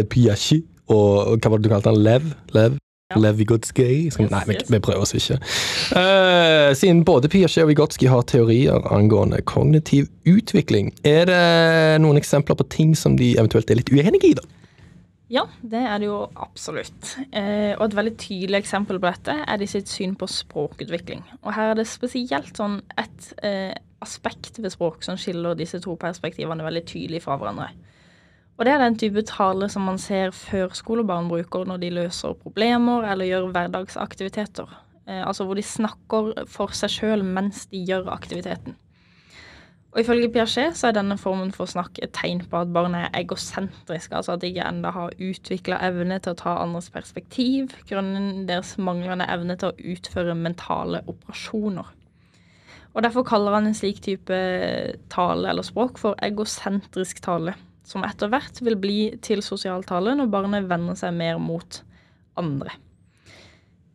Piachi 0.09 0.63
og 0.93 1.38
hva 1.38 1.51
var 1.51 1.57
det 1.62 1.67
du 1.67 1.71
kalte 1.74 1.91
han? 1.93 2.01
Lev? 2.01 2.27
Lev? 2.57 2.77
Ja. 3.07 3.21
Lev 3.23 3.37
Vygotsky? 3.39 3.85
Yes, 4.05 4.17
nei, 4.19 4.41
vi, 4.49 4.57
yes. 4.57 4.67
vi 4.67 4.79
prøver 4.83 5.05
oss 5.05 5.13
ikke. 5.15 5.37
Uh, 5.95 6.73
siden 6.75 7.05
både 7.07 7.29
Piaget 7.31 7.63
og 7.63 7.69
Vygotsky 7.69 8.09
har 8.11 8.25
teorier 8.27 8.83
angående 8.91 9.39
kognitiv 9.47 10.09
utvikling, 10.27 10.91
er 11.07 11.23
det 11.29 11.37
noen 12.03 12.19
eksempler 12.19 12.59
på 12.59 12.67
ting 12.67 12.91
som 12.99 13.15
de 13.15 13.31
eventuelt 13.37 13.71
er 13.71 13.79
litt 13.79 13.93
uenige 13.95 14.33
i, 14.33 14.33
da? 14.35 14.43
Ja, 15.31 15.45
det 15.63 15.79
er 15.87 16.03
det 16.03 16.09
jo 16.09 16.19
absolutt. 16.35 17.13
Uh, 17.31 17.79
og 17.79 17.87
et 17.87 17.95
veldig 17.95 18.15
tydelig 18.19 18.59
eksempel 18.59 18.99
på 18.99 19.07
dette 19.07 19.39
er 19.39 19.63
de 19.63 19.71
sitt 19.71 19.87
syn 19.91 20.19
på 20.19 20.27
språkutvikling. 20.27 21.23
Og 21.45 21.55
her 21.55 21.71
er 21.71 21.79
det 21.79 21.87
spesielt 21.87 22.59
sånn 22.59 22.81
et 22.99 23.31
uh, 23.39 23.71
aspekt 24.03 24.59
ved 24.59 24.75
språk 24.75 25.07
som 25.07 25.15
skiller 25.19 25.55
disse 25.55 25.79
to 25.83 25.95
perspektivene 25.99 26.67
veldig 26.67 26.83
tydelig 26.91 27.23
fra 27.23 27.39
hverandre. 27.39 27.71
Og 28.57 28.65
det 28.65 28.73
er 28.73 28.81
den 28.81 28.97
type 28.97 29.21
tale 29.29 29.69
som 29.69 29.85
man 29.85 29.99
ser 30.01 30.33
førskolebarn 30.33 31.29
bruker 31.29 31.67
når 31.69 31.81
de 31.83 31.93
løser 31.99 32.33
problemer 32.41 33.05
eller 33.05 33.29
gjør 33.29 33.51
hverdagsaktiviteter. 33.53 34.71
Eh, 35.07 35.21
altså 35.21 35.45
hvor 35.45 35.59
de 35.59 35.63
snakker 35.63 36.33
for 36.49 36.73
seg 36.73 36.91
sjøl 36.95 37.25
mens 37.25 37.67
de 37.69 37.83
gjør 37.85 38.09
aktiviteten. 38.15 38.75
Og 39.93 40.01
Ifølge 40.01 40.29
Piaget 40.29 40.75
så 40.77 40.89
er 40.89 40.97
denne 40.97 41.15
formen 41.17 41.53
for 41.55 41.69
snakk 41.69 41.97
et 42.03 42.11
tegn 42.13 42.43
på 42.49 42.59
at 42.59 42.73
barnet 42.73 43.07
er 43.07 43.21
egosentrisk, 43.21 44.11
altså 44.13 44.35
at 44.35 44.41
de 44.43 44.51
ikke 44.51 44.65
enda 44.67 44.91
har 44.93 45.15
utvikla 45.15 45.79
evne 45.87 46.19
til 46.21 46.35
å 46.35 46.37
ta 46.37 46.57
andres 46.61 46.91
perspektiv, 46.93 47.71
grunnen 47.89 48.43
deres 48.49 48.75
manglende 48.77 49.25
evne 49.31 49.55
til 49.57 49.71
å 49.71 49.93
utføre 49.95 50.35
mentale 50.37 51.01
operasjoner. 51.07 51.93
Og 52.93 53.03
Derfor 53.05 53.25
kaller 53.25 53.53
han 53.53 53.69
en 53.69 53.77
slik 53.77 54.03
type 54.05 54.37
tale 55.13 55.49
eller 55.49 55.65
språk 55.65 55.97
for 56.01 56.17
egosentrisk 56.25 57.21
tale, 57.25 57.55
som 57.88 58.03
etter 58.03 58.32
hvert 58.32 58.60
vil 58.63 58.75
bli 58.79 59.00
til 59.24 59.44
sosial 59.46 59.86
tale 59.88 60.15
når 60.17 60.32
barnet 60.32 60.67
vender 60.67 60.98
seg 61.00 61.15
mer 61.15 61.39
mot 61.39 61.82
andre. 62.38 62.75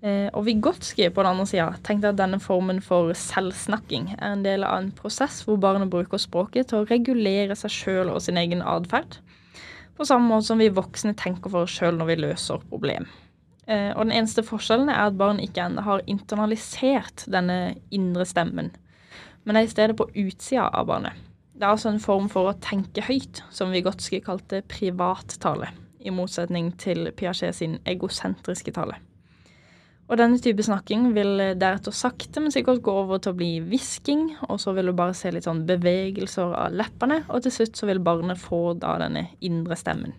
Eh, 0.03 0.27
og 0.35 0.47
Vygotsky 0.49 1.07
på 1.15 1.23
den 1.23 1.31
andre 1.31 1.47
sida 1.47 1.69
tenkte 1.87 2.11
at 2.11 2.19
denne 2.19 2.41
formen 2.43 2.81
for 2.83 3.13
selvsnakking 3.15 4.17
er 4.17 4.33
en 4.33 4.43
del 4.43 4.65
av 4.67 4.81
en 4.81 4.91
prosess 4.99 5.45
hvor 5.47 5.61
barnet 5.63 5.93
bruker 5.93 6.19
språket 6.19 6.73
til 6.73 6.81
å 6.81 6.89
regulere 6.89 7.55
seg 7.59 7.71
sjøl 7.71 8.11
og 8.11 8.23
sin 8.25 8.41
egen 8.41 8.65
atferd, 8.67 9.21
på 9.95 10.07
samme 10.09 10.27
måte 10.27 10.49
som 10.49 10.59
vi 10.59 10.73
voksne 10.75 11.15
tenker 11.21 11.53
for 11.53 11.69
oss 11.69 11.77
sjøl 11.77 12.01
når 12.01 12.11
vi 12.11 12.19
løser 12.25 12.65
problem. 12.73 13.07
Eh, 13.69 13.93
og 13.93 14.09
Den 14.09 14.17
eneste 14.17 14.43
forskjellen 14.43 14.91
er 14.91 15.05
at 15.05 15.21
barn 15.21 15.39
ikke 15.39 15.69
ennå 15.69 15.85
har 15.87 16.03
internalisert 16.11 17.29
denne 17.31 17.77
indre 17.95 18.27
stemmen, 18.27 18.73
men 19.45 19.59
er 19.59 19.69
i 19.69 19.71
stedet 19.71 19.95
på 20.01 20.09
utsida 20.11 20.67
av 20.73 20.89
barnet. 20.91 21.15
Det 21.63 21.69
er 21.69 21.77
altså 21.77 21.93
en 21.93 22.01
form 22.03 22.25
for 22.27 22.51
å 22.51 22.57
tenke 22.59 23.05
høyt, 23.07 23.39
som 23.55 23.71
Vigotskij 23.71 24.19
kalte 24.27 24.65
privattale, 24.67 25.69
i 26.03 26.11
motsetning 26.11 26.73
til 26.75 27.13
Piaget 27.15 27.55
sin 27.55 27.77
egosentriske 27.87 28.73
tale. 28.75 28.97
Og 30.11 30.19
denne 30.19 30.41
type 30.43 30.67
snakking 30.67 31.13
vil 31.15 31.39
deretter 31.61 31.95
sakte, 31.95 32.43
men 32.43 32.51
sikkert 32.51 32.83
gå 32.83 32.95
over 33.05 33.23
til 33.23 33.31
å 33.31 33.39
bli 33.39 33.51
hvisking, 33.63 34.25
og 34.49 34.59
så 34.59 34.75
vil 34.75 34.91
du 34.91 34.95
bare 34.99 35.15
se 35.15 35.31
litt 35.31 35.47
sånn 35.47 35.63
bevegelser 35.69 36.51
av 36.65 36.75
leppene, 36.75 37.21
og 37.31 37.47
til 37.47 37.55
slutt 37.55 37.79
så 37.79 37.87
vil 37.93 38.03
barnet 38.11 38.43
få 38.43 38.75
da 38.83 38.97
denne 39.05 39.29
indre 39.39 39.79
stemmen. 39.79 40.19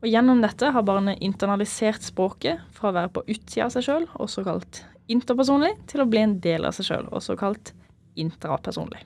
Og 0.00 0.08
gjennom 0.08 0.40
dette 0.40 0.72
har 0.72 0.88
barnet 0.88 1.20
internalisert 1.28 2.08
språket 2.08 2.64
fra 2.72 2.88
å 2.88 2.96
være 3.02 3.12
på 3.18 3.26
utsida 3.28 3.68
av 3.68 3.76
seg 3.76 3.84
sjøl, 3.90 4.08
også 4.16 4.48
kalt 4.48 4.80
interpersonlig, 5.12 5.74
til 5.92 6.06
å 6.06 6.08
bli 6.08 6.24
en 6.24 6.38
del 6.40 6.64
av 6.64 6.80
seg 6.80 6.88
sjøl, 6.88 7.12
også 7.12 7.36
kalt 7.36 7.76
intrapersonlig. 8.16 9.04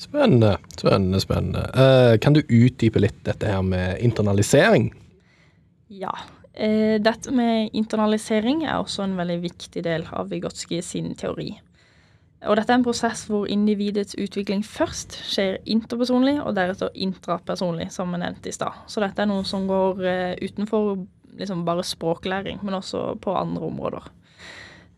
Spennende, 0.00 0.54
spennende, 0.78 1.20
spennende. 1.20 1.66
Uh, 1.76 2.14
kan 2.22 2.32
du 2.36 2.40
utdype 2.40 3.02
litt 3.02 3.18
dette 3.26 3.48
her 3.52 3.60
med 3.62 4.00
internalisering? 4.00 4.88
Ja. 5.92 6.14
Uh, 6.56 6.96
dette 7.04 7.34
med 7.36 7.74
internalisering 7.76 8.64
er 8.64 8.80
også 8.80 9.04
en 9.04 9.18
veldig 9.20 9.40
viktig 9.44 9.84
del 9.84 10.06
av 10.08 10.32
Vygotsky 10.32 10.80
sin 10.84 11.12
teori. 11.20 11.52
Og 12.48 12.56
dette 12.56 12.72
er 12.72 12.78
en 12.78 12.86
prosess 12.86 13.26
hvor 13.28 13.48
individets 13.52 14.16
utvikling 14.16 14.62
først 14.64 15.18
skjer 15.28 15.58
interpersonlig, 15.68 16.38
og 16.40 16.54
deretter 16.56 16.94
intrapersonlig, 16.96 17.90
som 17.92 18.14
vi 18.14 18.22
nevnte 18.22 18.48
i 18.48 18.56
stad. 18.56 18.78
Så 18.88 19.02
dette 19.04 19.20
er 19.20 19.28
noe 19.28 19.44
som 19.44 19.66
går 19.68 20.00
eh, 20.08 20.38
utenfor 20.40 20.94
liksom 21.36 21.66
bare 21.68 21.84
språklæring, 21.84 22.62
men 22.64 22.78
også 22.78 23.18
på 23.20 23.36
andre 23.36 23.68
områder. 23.68 24.08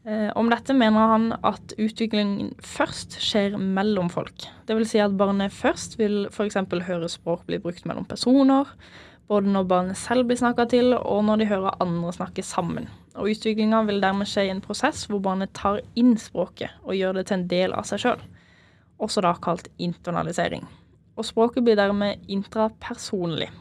Eh, 0.05 0.31
om 0.35 0.49
dette 0.51 0.75
mener 0.75 1.13
han 1.13 1.29
at 1.47 1.75
utviklingen 1.79 2.51
først 2.59 3.21
skjer 3.23 3.55
mellom 3.55 4.09
folk. 4.11 4.49
Dvs. 4.67 4.91
Si 4.91 5.03
at 5.03 5.15
barnet 5.19 5.55
først 5.55 5.95
vil 6.01 6.27
f.eks. 6.33 6.59
høre 6.89 7.11
språk 7.11 7.47
bli 7.47 7.61
brukt 7.63 7.87
mellom 7.87 8.09
personer, 8.11 8.67
både 9.31 9.53
når 9.55 9.69
barnet 9.71 10.01
selv 10.01 10.27
blir 10.27 10.41
snakka 10.41 10.67
til, 10.73 10.91
og 10.99 11.23
når 11.29 11.43
de 11.43 11.49
hører 11.53 11.79
andre 11.85 12.13
snakke 12.19 12.43
sammen. 12.43 12.91
Og 13.15 13.31
Utviklinga 13.31 13.85
vil 13.87 14.03
dermed 14.03 14.27
skje 14.27 14.49
i 14.49 14.53
en 14.53 14.65
prosess 14.65 15.07
hvor 15.07 15.23
barnet 15.23 15.55
tar 15.55 15.81
inn 15.95 16.17
språket 16.19 16.75
og 16.83 16.97
gjør 16.99 17.21
det 17.21 17.29
til 17.29 17.39
en 17.39 17.49
del 17.51 17.75
av 17.77 17.87
seg 17.87 18.03
sjøl, 18.03 18.23
også 18.99 19.23
da 19.23 19.37
kalt 19.39 19.71
internalisering. 19.79 20.67
Og 21.15 21.29
språket 21.29 21.63
blir 21.63 21.79
dermed 21.79 22.25
intrapersonlig. 22.33 23.53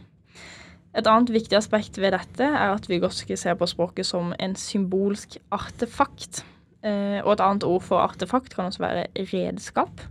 Et 0.92 1.08
annet 1.08 1.30
viktig 1.32 1.56
aspekt 1.56 1.96
ved 2.04 2.12
dette 2.12 2.44
er 2.44 2.74
at 2.74 2.88
Vygotsky 2.92 3.38
ser 3.40 3.56
på 3.60 3.70
språket 3.70 4.08
som 4.10 4.34
en 4.36 4.56
symbolsk 4.60 5.38
artefakt. 5.56 6.44
Eh, 6.84 7.22
og 7.24 7.38
et 7.38 7.44
annet 7.46 7.64
ord 7.68 7.86
for 7.86 8.04
artefakt 8.04 8.52
kan 8.56 8.68
også 8.68 8.84
være 8.84 9.06
redskap. 9.32 10.04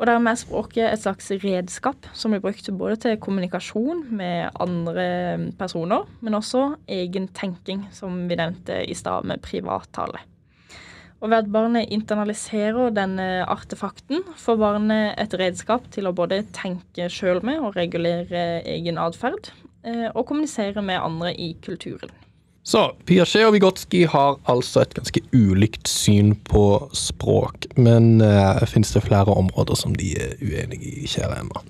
Og 0.00 0.08
dermed 0.08 0.32
er 0.32 0.40
språket 0.40 0.86
et 0.86 1.02
slags 1.02 1.28
redskap 1.42 2.08
som 2.16 2.32
blir 2.32 2.40
brukt 2.40 2.70
både 2.72 2.96
til 3.02 3.18
kommunikasjon 3.20 4.06
med 4.16 4.48
andre 4.56 5.52
personer, 5.60 6.08
men 6.24 6.38
også 6.38 6.78
egen 6.88 7.28
tenking, 7.36 7.84
som 7.92 8.22
vi 8.30 8.38
nevnte 8.40 8.80
i 8.80 8.96
stad 8.96 9.28
med 9.28 9.44
privattale. 9.44 10.24
Og 11.20 11.28
ved 11.28 11.42
at 11.42 11.52
barnet 11.52 11.92
internaliserer 11.92 12.94
denne 12.96 13.44
artefakten, 13.44 14.24
får 14.40 14.56
barnet 14.56 15.20
et 15.20 15.36
redskap 15.36 15.90
til 15.92 16.08
å 16.08 16.16
både 16.16 16.46
tenke 16.56 17.10
sjøl 17.12 17.44
med 17.44 17.60
og 17.60 17.76
regulere 17.76 18.62
egen 18.64 18.96
atferd, 18.96 19.52
og 20.14 20.26
kommunisere 20.28 20.82
med 20.84 21.00
andre 21.00 21.30
i 21.32 21.54
kulturen. 21.64 22.10
Så 22.62 22.82
Piaget 23.08 23.46
og 23.46 23.54
Vygotsky 23.54 24.04
har 24.12 24.36
altså 24.50 24.84
et 24.84 24.92
ganske 24.94 25.22
ulikt 25.32 25.88
syn 25.88 26.34
på 26.46 26.64
språk. 26.94 27.66
Men 27.80 28.20
uh, 28.20 28.60
finnes 28.68 28.92
det 28.92 29.02
flere 29.06 29.32
områder 29.32 29.78
som 29.80 29.96
de 29.96 30.12
er 30.20 30.36
uenige 30.44 30.92
i, 31.00 31.08
kjære 31.08 31.40
Emma? 31.40 31.64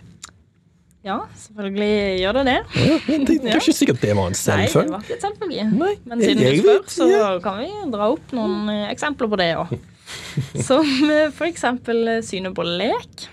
Ja, 1.06 1.22
selvfølgelig 1.38 2.18
gjør 2.20 2.36
det 2.36 2.42
det. 2.50 2.58
Ja, 2.76 2.96
det, 3.06 3.36
er 3.38 3.54
ikke 3.62 3.72
sikkert 3.72 4.02
det 4.02 4.16
var 4.18 4.28
en 4.28 4.36
selvfølge. 4.36 4.66
Nei, 4.66 4.84
det 4.84 4.92
var 4.92 5.06
ikke 5.06 5.16
et 5.16 5.24
selvfølge. 5.24 5.68
Men 6.10 6.24
siden 6.24 6.42
du 6.42 6.60
spør, 6.60 6.82
så 6.92 7.08
ja. 7.08 7.30
kan 7.46 7.62
vi 7.62 7.70
dra 7.94 8.10
opp 8.12 8.34
noen 8.36 8.68
eh, 8.74 8.84
eksempler 8.90 9.30
på 9.32 9.38
det 9.40 9.48
òg. 9.62 9.72
Som 10.68 10.90
eh, 11.06 11.30
for 11.32 11.48
eksempel 11.48 12.18
synet 12.26 12.52
på 12.58 12.66
lek. 12.66 13.30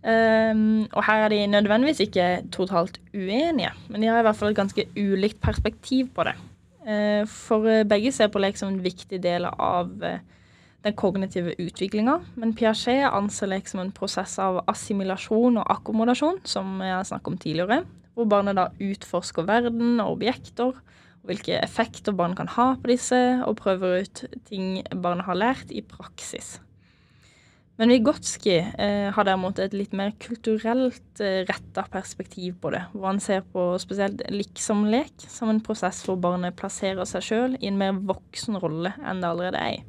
Um, 0.00 0.86
og 0.96 1.04
her 1.04 1.26
er 1.26 1.28
de 1.28 1.46
nødvendigvis 1.46 2.00
ikke 2.06 2.26
totalt 2.52 3.00
uenige, 3.12 3.72
men 3.90 4.00
de 4.00 4.08
har 4.08 4.22
i 4.22 4.24
hvert 4.24 4.36
fall 4.36 4.54
et 4.54 4.56
ganske 4.56 4.86
ulikt 4.96 5.40
perspektiv 5.44 6.08
på 6.16 6.24
det. 6.24 6.36
Uh, 6.80 7.28
for 7.28 7.68
eh, 7.68 7.84
begge 7.84 8.12
ser 8.12 8.30
på 8.32 8.40
lek 8.40 8.56
som 8.56 8.70
en 8.72 8.80
viktig 8.80 9.18
del 9.20 9.44
av 9.44 9.90
uh, 10.00 10.16
den 10.84 10.96
kognitive 10.96 11.52
utviklinga. 11.60 12.16
Men 12.40 12.54
Piaget 12.56 13.10
anser 13.10 13.52
lek 13.52 13.68
som 13.68 13.82
en 13.82 13.92
prosess 13.92 14.38
av 14.40 14.62
assimilasjon 14.72 15.60
og 15.60 15.74
akkommodasjon, 15.76 16.40
som 16.48 16.80
jeg 16.80 16.96
har 16.96 17.04
snakket 17.04 17.32
om 17.34 17.38
tidligere. 17.44 17.82
Hvor 18.16 18.30
barnet 18.32 18.56
da 18.56 18.70
utforsker 18.80 19.44
verden 19.48 20.00
og 20.00 20.16
objekter, 20.16 20.72
og 21.20 21.28
hvilke 21.28 21.60
effekter 21.60 22.16
barn 22.16 22.32
kan 22.38 22.48
ha 22.56 22.72
på 22.80 22.94
disse, 22.94 23.20
og 23.44 23.60
prøver 23.60 24.00
ut 24.00 24.24
ting 24.48 24.80
barnet 25.04 25.28
har 25.28 25.36
lært, 25.36 25.68
i 25.68 25.84
praksis. 25.84 26.56
Men 27.80 27.88
Vygotsky 27.88 28.58
eh, 28.60 29.06
har 29.08 29.24
derimot 29.24 29.56
et 29.56 29.72
litt 29.72 29.94
mer 29.96 30.10
kulturelt 30.20 31.20
eh, 31.24 31.46
retta 31.48 31.86
perspektiv 31.88 32.58
på 32.60 32.74
det, 32.74 32.82
hvor 32.92 33.06
han 33.08 33.22
ser 33.24 33.40
på 33.54 33.62
spesielt 33.80 34.20
liksom-lek 34.28 35.24
som 35.24 35.48
en 35.48 35.62
prosess 35.64 36.02
hvor 36.04 36.18
barnet 36.20 36.58
plasserer 36.60 37.08
seg 37.08 37.24
sjøl 37.24 37.56
i 37.56 37.70
en 37.70 37.80
mer 37.80 37.96
voksen 38.12 38.60
rolle 38.60 38.92
enn 39.00 39.24
det 39.24 39.30
allerede 39.30 39.64
er 39.64 39.78
i. 39.78 39.80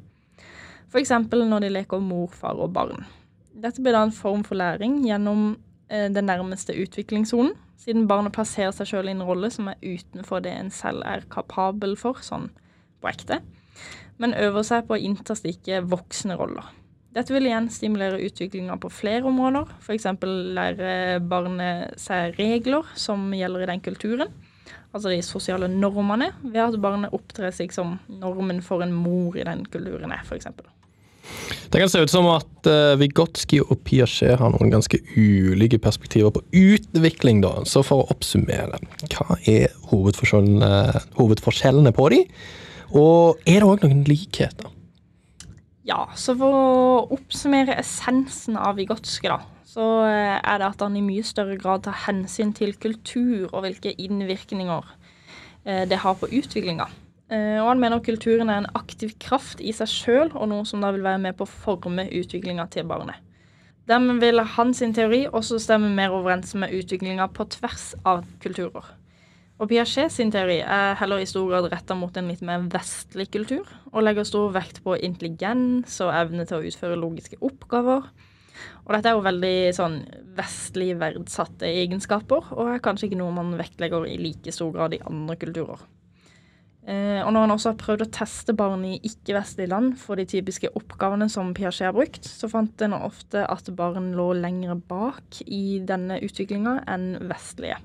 F.eks. 0.88 1.12
når 1.36 1.66
de 1.66 1.72
leker 1.76 2.00
mor, 2.00 2.32
far 2.32 2.56
og 2.64 2.72
barn. 2.72 3.04
Dette 3.52 3.84
blir 3.84 3.92
da 3.92 4.06
en 4.06 4.16
form 4.16 4.40
for 4.48 4.56
læring 4.56 5.02
gjennom 5.04 5.50
eh, 5.92 6.08
den 6.08 6.30
nærmeste 6.32 6.72
utviklingssonen, 6.72 7.52
siden 7.76 8.08
barnet 8.08 8.32
plasserer 8.32 8.72
seg 8.72 8.88
sjøl 8.88 9.12
i 9.12 9.18
en 9.18 9.26
rolle 9.28 9.52
som 9.52 9.68
er 9.68 9.76
utenfor 9.84 10.40
det 10.40 10.56
en 10.56 10.72
selv 10.72 11.04
er 11.04 11.28
kapabel 11.28 11.98
for, 12.00 12.24
sånn 12.24 12.48
på 13.04 13.12
ekte, 13.12 13.42
men 14.16 14.32
øver 14.32 14.64
seg 14.64 14.88
på 14.88 14.96
å 14.96 15.04
innta 15.10 15.36
slike 15.36 15.84
voksne 15.92 16.40
roller. 16.40 16.78
Dette 17.12 17.34
vil 17.34 17.44
igjen 17.44 17.68
stimulere 17.68 18.22
utviklinga 18.24 18.78
på 18.80 18.88
flere 18.92 19.28
områder. 19.28 19.68
F.eks. 19.84 20.08
lære 20.56 21.20
barnet 21.28 21.98
seg 22.00 22.38
regler 22.40 22.88
som 22.96 23.26
gjelder 23.36 23.66
i 23.66 23.68
den 23.74 23.82
kulturen. 23.84 24.32
Altså 24.92 25.12
de 25.12 25.18
sosiale 25.24 25.68
normene, 25.72 26.30
ved 26.44 26.60
at 26.64 26.78
barnet 26.80 27.12
opptrer 27.16 27.52
seg 27.52 27.72
som 27.72 27.98
normen 28.08 28.60
for 28.64 28.84
en 28.84 28.92
mor 28.96 29.36
i 29.36 29.44
den 29.44 29.64
kulturen 29.72 30.12
er, 30.12 30.24
f.eks. 30.24 30.48
Det 31.72 31.80
kan 31.80 31.88
se 31.88 32.02
ut 32.02 32.12
som 32.12 32.26
at 32.32 32.68
uh, 32.68 32.96
Vygotsky 33.00 33.60
og 33.62 33.78
Piaget 33.86 34.40
har 34.40 34.52
noen 34.52 34.72
ganske 34.72 34.98
ulike 35.16 35.78
perspektiver 35.80 36.32
på 36.34 36.42
utvikling. 36.52 37.40
da. 37.44 37.54
Så 37.68 37.84
for 37.86 38.02
å 38.02 38.12
oppsummere, 38.12 38.80
hva 39.12 39.38
er 39.48 39.72
hovedforskjellene, 39.92 40.72
hovedforskjellene 41.20 41.92
på 41.96 42.08
de? 42.12 42.24
Og 42.92 43.40
er 43.48 43.60
det 43.60 43.68
òg 43.68 43.86
noen 43.86 44.04
likheter? 44.08 44.71
Ja, 45.88 46.04
så 46.14 46.36
for 46.38 46.54
å 46.54 46.66
oppsummere 47.16 47.74
essensen 47.80 48.54
av 48.54 48.76
Vygotsky, 48.78 49.26
da, 49.32 49.40
så 49.66 49.86
eh, 50.06 50.36
er 50.38 50.60
det 50.62 50.68
at 50.68 50.84
han 50.84 50.94
i 50.98 51.02
mye 51.02 51.24
større 51.26 51.56
grad 51.58 51.82
tar 51.88 51.96
hensyn 52.04 52.52
til 52.54 52.76
kultur 52.78 53.48
og 53.48 53.64
hvilke 53.64 53.94
innvirkninger 53.98 54.92
eh, 55.66 55.82
det 55.90 55.98
har 56.04 56.14
på 56.20 56.30
utviklinga. 56.30 56.86
Eh, 57.32 57.58
og 57.58 57.72
han 57.72 57.82
mener 57.82 58.04
kulturen 58.04 58.52
er 58.52 58.62
en 58.62 58.70
aktiv 58.78 59.16
kraft 59.22 59.62
i 59.64 59.74
seg 59.74 59.90
sjøl, 59.90 60.32
og 60.36 60.52
noe 60.52 60.68
som 60.68 60.84
da 60.84 60.92
vil 60.94 61.02
være 61.02 61.24
med 61.26 61.38
på 61.38 61.48
å 61.48 61.54
forme 61.66 62.06
utviklinga 62.14 62.68
til 62.70 62.86
barnet. 62.86 63.18
Dermed 63.90 64.22
vil 64.22 64.38
hans 64.54 64.78
teori 64.94 65.24
også 65.26 65.58
stemme 65.58 65.90
mer 65.96 66.14
overens 66.14 66.54
med 66.54 66.70
utviklinga 66.78 67.26
på 67.34 67.48
tvers 67.56 67.92
av 68.06 68.22
kulturer. 68.44 68.86
Og 69.62 69.68
Piaget 69.70 70.10
sin 70.10 70.32
teori 70.34 70.56
er 70.58 70.96
heller 70.98 71.20
i 71.22 71.26
stor 71.30 71.46
grad 71.46 71.68
retta 71.70 71.94
mot 71.94 72.16
en 72.18 72.32
litt 72.32 72.40
mer 72.42 72.64
vestlig 72.72 73.28
kultur, 73.30 73.68
og 73.92 74.02
legger 74.02 74.26
stor 74.26 74.48
vekt 74.56 74.80
på 74.82 74.96
intelligens 75.06 76.00
og 76.02 76.10
evne 76.18 76.46
til 76.50 76.58
å 76.58 76.66
utføre 76.66 76.98
logiske 76.98 77.38
oppgaver. 77.38 78.08
Og 78.82 78.90
dette 78.96 79.12
er 79.12 79.14
jo 79.14 79.22
veldig 79.22 79.54
sånn 79.76 80.00
vestlig 80.34 80.96
verdsatte 80.98 81.70
egenskaper, 81.70 82.50
og 82.56 82.72
er 82.72 82.82
kanskje 82.82 83.12
ikke 83.12 83.20
noe 83.22 83.36
man 83.36 83.54
vektlegger 83.60 84.08
i 84.10 84.18
like 84.18 84.50
stor 84.50 84.74
grad 84.74 84.98
i 84.98 85.02
andre 85.06 85.38
kulturer. 85.38 85.86
Eh, 86.82 87.22
og 87.22 87.30
når 87.30 87.46
han 87.46 87.54
også 87.54 87.70
har 87.70 87.78
prøvd 87.78 88.02
å 88.02 88.10
teste 88.18 88.56
barn 88.58 88.82
i 88.88 88.96
ikke-vestlige 88.98 89.70
land 89.70 89.94
for 90.02 90.18
de 90.18 90.26
typiske 90.26 90.72
oppgavene 90.74 91.30
som 91.30 91.54
Piaget 91.54 91.86
har 91.86 91.94
brukt, 91.94 92.26
så 92.26 92.50
fant 92.50 92.82
en 92.82 92.98
ofte 92.98 93.46
at 93.46 93.70
barn 93.78 94.10
lå 94.18 94.32
lenger 94.42 94.74
bak 94.90 95.38
i 95.46 95.78
denne 95.86 96.18
utviklinga 96.26 96.80
enn 96.90 97.12
vestlige. 97.30 97.78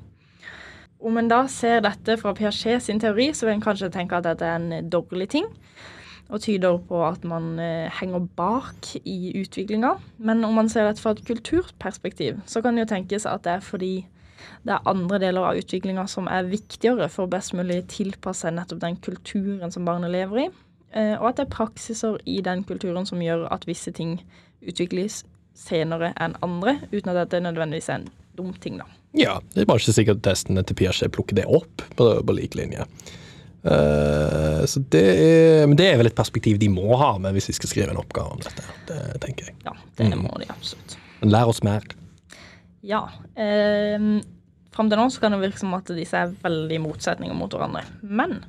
Om 1.00 1.20
en 1.20 1.30
da 1.30 1.44
ser 1.52 1.84
dette 1.86 2.18
fra 2.18 2.34
Piaget 2.34 2.84
sin 2.84 3.00
teori, 3.00 3.30
så 3.34 3.46
vil 3.46 3.58
en 3.58 3.64
kanskje 3.64 3.92
tenke 3.94 4.18
at 4.18 4.26
dette 4.26 4.46
er 4.46 4.58
en 4.58 4.90
dårlig 4.90 5.30
ting 5.36 5.50
og 6.28 6.42
tyder 6.44 6.76
på 6.90 7.00
at 7.08 7.24
man 7.24 7.56
eh, 7.64 7.88
henger 8.02 8.26
bak 8.36 8.90
i 9.08 9.32
utviklinga. 9.40 9.94
Men 10.18 10.44
om 10.44 10.58
man 10.60 10.70
ser 10.70 10.88
dette 10.88 11.00
fra 11.00 11.14
et 11.16 11.24
kulturperspektiv, 11.28 12.42
så 12.46 12.62
kan 12.62 12.76
det 12.76 12.84
jo 12.84 12.92
tenkes 12.92 13.28
at 13.30 13.46
det 13.46 13.54
er 13.54 13.64
fordi 13.64 13.94
det 14.68 14.76
er 14.76 14.90
andre 14.90 15.20
deler 15.24 15.48
av 15.48 15.60
utviklinga 15.62 16.04
som 16.12 16.28
er 16.32 16.50
viktigere 16.52 17.08
for 17.10 17.26
å 17.26 17.32
best 17.32 17.56
mulig 17.58 17.84
tilpasse 17.94 18.52
nettopp 18.52 18.84
den 18.84 19.00
kulturen 19.04 19.72
som 19.74 19.88
barnet 19.88 20.12
lever 20.14 20.44
i. 20.44 20.50
Eh, 20.92 21.16
og 21.16 21.32
at 21.32 21.40
det 21.40 21.48
er 21.48 21.56
praksiser 21.56 22.20
i 22.26 22.42
den 22.44 22.64
kulturen 22.68 23.08
som 23.08 23.24
gjør 23.24 23.48
at 23.54 23.68
visse 23.70 23.94
ting 23.96 24.20
utvikles 24.62 25.24
senere 25.58 26.12
enn 26.22 26.38
andre, 26.46 26.78
uten 26.92 27.14
at 27.14 27.24
dette 27.24 27.42
nødvendigvis 27.44 27.90
er 27.90 28.02
en 28.02 28.10
dum 28.38 28.54
ting, 28.62 28.82
da. 28.84 28.97
Ja, 29.16 29.38
det 29.54 29.64
er 29.64 29.70
bare 29.70 29.80
ikke 29.82 29.96
sikkert 29.96 30.24
testene 30.26 30.64
til 30.68 30.78
Piaget 30.78 31.14
plukker 31.16 31.38
det 31.38 31.48
opp 31.48 31.86
på, 31.96 32.10
på 32.26 32.36
lik 32.36 32.58
linje. 32.60 32.86
Uh, 33.68 34.64
så 34.70 34.80
det 34.94 35.04
er, 35.04 35.66
men 35.68 35.76
det 35.80 35.90
er 35.90 35.98
vel 36.00 36.08
et 36.08 36.16
perspektiv 36.16 36.60
de 36.62 36.70
må 36.72 36.96
ha 37.00 37.16
med 37.20 37.36
hvis 37.36 37.50
de 37.50 37.56
skal 37.58 37.72
skrive 37.72 37.92
en 37.92 38.00
oppgave 38.00 38.38
om 38.38 38.44
dette. 38.44 38.64
Det 38.88 39.20
tenker 39.24 39.50
jeg. 39.50 39.58
Ja, 39.66 39.74
det 40.00 40.12
mm. 40.12 40.22
må 40.24 40.32
de 40.40 40.48
absolutt. 40.54 40.98
Men 41.22 41.34
lær 41.34 41.52
oss 41.52 41.64
mer. 41.66 41.86
Ja. 42.86 43.08
Uh, 43.36 44.20
Fram 44.78 44.92
til 44.92 45.00
nå 45.00 45.08
så 45.10 45.24
kan 45.24 45.34
det 45.34 45.42
virke 45.42 45.58
som 45.58 45.74
at 45.74 45.90
disse 45.98 46.20
er 46.20 46.36
veldig 46.44 46.78
motsetninger 46.84 47.34
mot 47.34 47.50
hverandre. 47.50 47.82
Men 48.06 48.44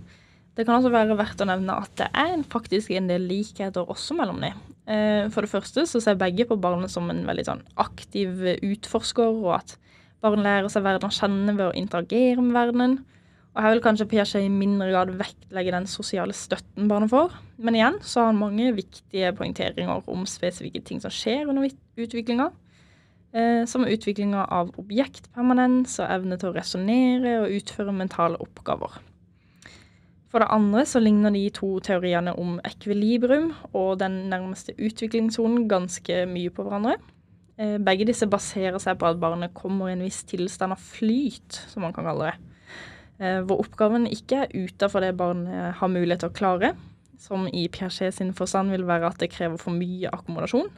det 0.59 0.67
kan 0.67 0.77
også 0.77 0.91
være 0.93 1.17
verdt 1.17 1.41
å 1.41 1.47
nevne 1.49 1.79
at 1.81 1.95
det 1.97 2.11
er 2.13 2.43
faktisk 2.53 2.93
en 2.93 3.09
del 3.09 3.25
likheter 3.31 3.89
også 3.89 4.19
mellom 4.19 4.43
dem. 4.45 4.59
Uh, 4.85 5.27
for 5.33 5.43
det 5.43 5.53
første 5.55 5.87
så 5.89 6.03
ser 6.05 6.21
begge 6.21 6.47
på 6.49 6.61
barnet 6.61 6.93
som 6.93 7.09
en 7.11 7.25
veldig 7.27 7.47
sånn 7.49 7.65
aktiv 7.81 8.45
utforsker, 8.61 9.41
og 9.41 9.55
at 9.63 9.79
barn 10.25 10.43
lærer 10.45 10.69
seg 10.73 10.85
verden 10.87 11.09
å 11.09 11.15
kjenne 11.15 11.55
ved 11.55 11.67
å 11.69 11.77
interagere 11.79 12.43
med 12.43 12.57
verdenen. 12.57 12.99
Og 13.55 13.65
her 13.65 13.75
vil 13.75 13.83
kanskje 13.83 14.07
Piaget 14.11 14.45
i 14.45 14.53
mindre 14.53 14.91
grad 14.93 15.11
vektlegge 15.19 15.75
den 15.75 15.89
sosiale 15.91 16.35
støtten 16.37 16.87
barnet 16.91 17.11
får. 17.11 17.35
Men 17.59 17.79
igjen 17.79 17.99
så 18.07 18.23
har 18.23 18.33
han 18.33 18.41
mange 18.41 18.71
viktige 18.77 19.33
poengteringer 19.35 20.07
om 20.07 20.27
spesifikke 20.31 20.85
ting 20.87 21.03
som 21.03 21.15
skjer 21.15 21.51
under 21.51 21.67
utviklinga. 21.99 22.53
Eh, 23.37 23.65
som 23.69 23.85
utviklinga 23.85 24.47
av 24.57 24.71
objektpermanens 24.81 25.99
og 26.01 26.13
evne 26.15 26.39
til 26.41 26.49
å 26.49 26.55
resonnere 26.55 27.35
og 27.43 27.59
utføre 27.59 27.93
mentale 27.93 28.39
oppgaver. 28.41 28.95
For 30.33 30.45
det 30.45 30.49
andre 30.53 30.85
så 30.89 31.01
ligner 31.01 31.33
de 31.33 31.43
to 31.57 31.75
teoriene 31.85 32.35
om 32.41 32.57
ekvilibrum 32.69 33.51
og 33.73 33.99
den 34.01 34.29
nærmeste 34.33 34.75
utviklingssonen 34.77 35.67
ganske 35.69 36.25
mye 36.29 36.53
på 36.53 36.65
hverandre. 36.65 36.97
Eh, 37.59 37.79
begge 37.83 38.07
disse 38.07 38.29
baserer 38.31 38.79
seg 38.83 39.01
på 39.01 39.09
at 39.09 39.19
barnet 39.19 39.55
kommer 39.57 39.91
i 39.91 39.97
en 39.97 40.05
viss 40.07 40.23
tilstand 40.31 40.77
av 40.77 40.83
flyt, 40.83 41.59
som 41.73 41.83
man 41.83 41.95
kan 41.97 42.07
kalle 42.07 42.31
det. 42.31 42.37
Eh, 43.19 43.41
hvor 43.43 43.65
oppgaven 43.65 44.07
ikke 44.07 44.45
er 44.45 44.55
utafor 44.55 45.03
det 45.03 45.17
barnet 45.19 45.75
har 45.81 45.91
mulighet 45.91 46.23
til 46.23 46.31
å 46.31 46.37
klare, 46.39 46.75
som 47.19 47.49
i 47.51 47.67
Piaget 47.67 48.15
sin 48.15 48.31
forstand 48.37 48.71
vil 48.71 48.87
være 48.87 49.11
at 49.11 49.19
det 49.19 49.33
krever 49.33 49.59
for 49.59 49.75
mye 49.75 50.11
akkommodasjon, 50.15 50.71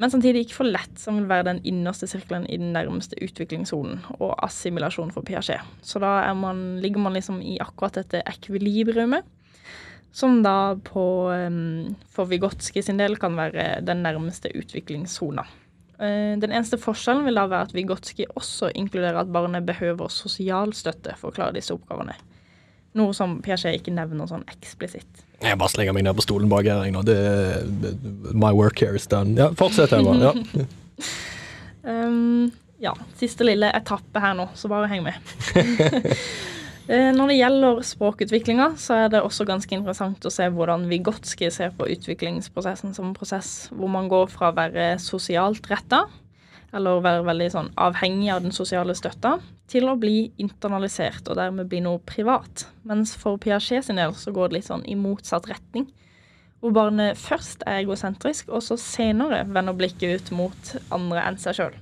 men 0.00 0.10
samtidig 0.10 0.46
ikke 0.46 0.62
for 0.62 0.70
lett, 0.72 0.94
som 0.98 1.18
vil 1.20 1.28
være 1.28 1.50
den 1.50 1.60
innerste 1.68 2.08
sirkelen 2.08 2.46
i 2.48 2.56
den 2.56 2.72
nærmeste 2.72 3.18
utviklingssonen, 3.22 4.00
og 4.16 4.32
assimilasjon 4.42 5.12
for 5.12 5.22
Piaget. 5.28 5.60
Så 5.84 6.00
da 6.02 6.32
man, 6.34 6.80
ligger 6.80 7.04
man 7.04 7.14
liksom 7.18 7.42
i 7.44 7.58
akkurat 7.60 8.00
dette 8.00 8.24
ekvilibriumet, 8.32 9.28
som 10.12 10.40
da 10.44 10.74
på, 10.84 11.04
um, 11.32 11.92
for 12.12 12.28
Vigotskij 12.28 12.84
sin 12.84 12.98
del 13.00 13.18
kan 13.20 13.36
være 13.36 13.84
den 13.84 14.02
nærmeste 14.04 14.50
utviklingssona. 14.56 15.44
Eh, 16.02 16.34
den 16.42 16.50
eneste 16.50 16.78
forskjellen 16.82 17.26
vil 17.28 17.38
da 17.38 17.46
være 17.46 17.68
at 17.68 17.74
Vigotskij 17.76 18.26
også 18.34 18.72
inkluderer 18.74 19.20
at 19.22 19.30
barnet 19.32 19.66
behøver 19.68 20.10
sosial 20.10 20.74
støtte 20.74 21.14
for 21.20 21.30
å 21.30 21.36
klare 21.36 21.54
disse 21.54 21.74
oppgavene. 21.74 22.16
Noe 22.98 23.14
som 23.16 23.38
Piaget 23.44 23.78
ikke 23.78 23.94
nevner 23.94 24.28
sånn 24.28 24.42
eksplisitt. 24.50 25.22
Jeg 25.42 25.58
bare 25.58 25.72
slenger 25.72 25.94
meg 25.96 26.04
ned 26.06 26.18
på 26.18 26.24
stolen 26.26 26.50
bak 26.50 26.66
her. 26.68 26.90
Det, 27.06 27.18
my 28.34 28.52
work 28.54 28.82
here 28.82 28.98
is 28.98 29.06
done. 29.10 29.36
Ja, 29.38 29.48
fortsett, 29.58 29.94
Emma. 29.96 30.14
Ja. 30.20 30.34
um, 31.92 32.50
ja. 32.82 32.92
Siste 33.18 33.46
lille 33.46 33.70
etappe 33.74 34.22
her 34.22 34.36
nå, 34.38 34.50
så 34.58 34.70
bare 34.70 34.90
heng 34.92 35.06
med. 35.06 35.14
Eh, 36.90 37.12
når 37.14 37.30
det 37.30 37.36
gjelder 37.38 37.82
språkutviklinga, 37.86 38.72
så 38.80 38.96
er 39.04 39.12
det 39.12 39.20
også 39.22 39.46
ganske 39.46 39.74
interessant 39.76 40.24
å 40.26 40.32
se 40.34 40.48
hvordan 40.50 40.88
Vigotskij 40.90 41.52
ser 41.54 41.70
på 41.78 41.86
utviklingsprosessen 41.94 42.94
som 42.96 43.10
en 43.10 43.14
prosess 43.14 43.68
hvor 43.70 43.90
man 43.92 44.10
går 44.10 44.26
fra 44.32 44.50
å 44.50 44.56
være 44.56 44.96
sosialt 45.02 45.68
retta, 45.70 46.08
eller 46.74 47.04
være 47.04 47.26
veldig 47.28 47.48
sånn 47.52 47.70
avhengig 47.78 48.32
av 48.34 48.42
den 48.42 48.54
sosiale 48.56 48.96
støtta, 48.98 49.36
til 49.70 49.86
å 49.88 49.96
bli 50.00 50.32
internalisert 50.42 51.30
og 51.30 51.38
dermed 51.38 51.70
bli 51.70 51.84
noe 51.84 52.02
privat. 52.08 52.66
Mens 52.88 53.14
for 53.16 53.38
Piaget 53.38 53.86
sin 53.86 54.00
del 54.00 54.16
så 54.18 54.34
går 54.34 54.50
det 54.50 54.58
litt 54.58 54.70
sånn 54.72 54.84
i 54.88 54.98
motsatt 54.98 55.46
retning. 55.52 55.86
Hvor 56.62 56.74
barnet 56.74 57.18
først 57.18 57.62
er 57.66 57.84
egosentrisk, 57.84 58.50
og 58.50 58.62
så 58.66 58.78
senere 58.80 59.44
vender 59.46 59.78
blikket 59.78 60.18
ut 60.18 60.34
mot 60.34 60.76
andre 60.94 61.24
enn 61.28 61.40
seg 61.42 61.60
sjøl. 61.60 61.80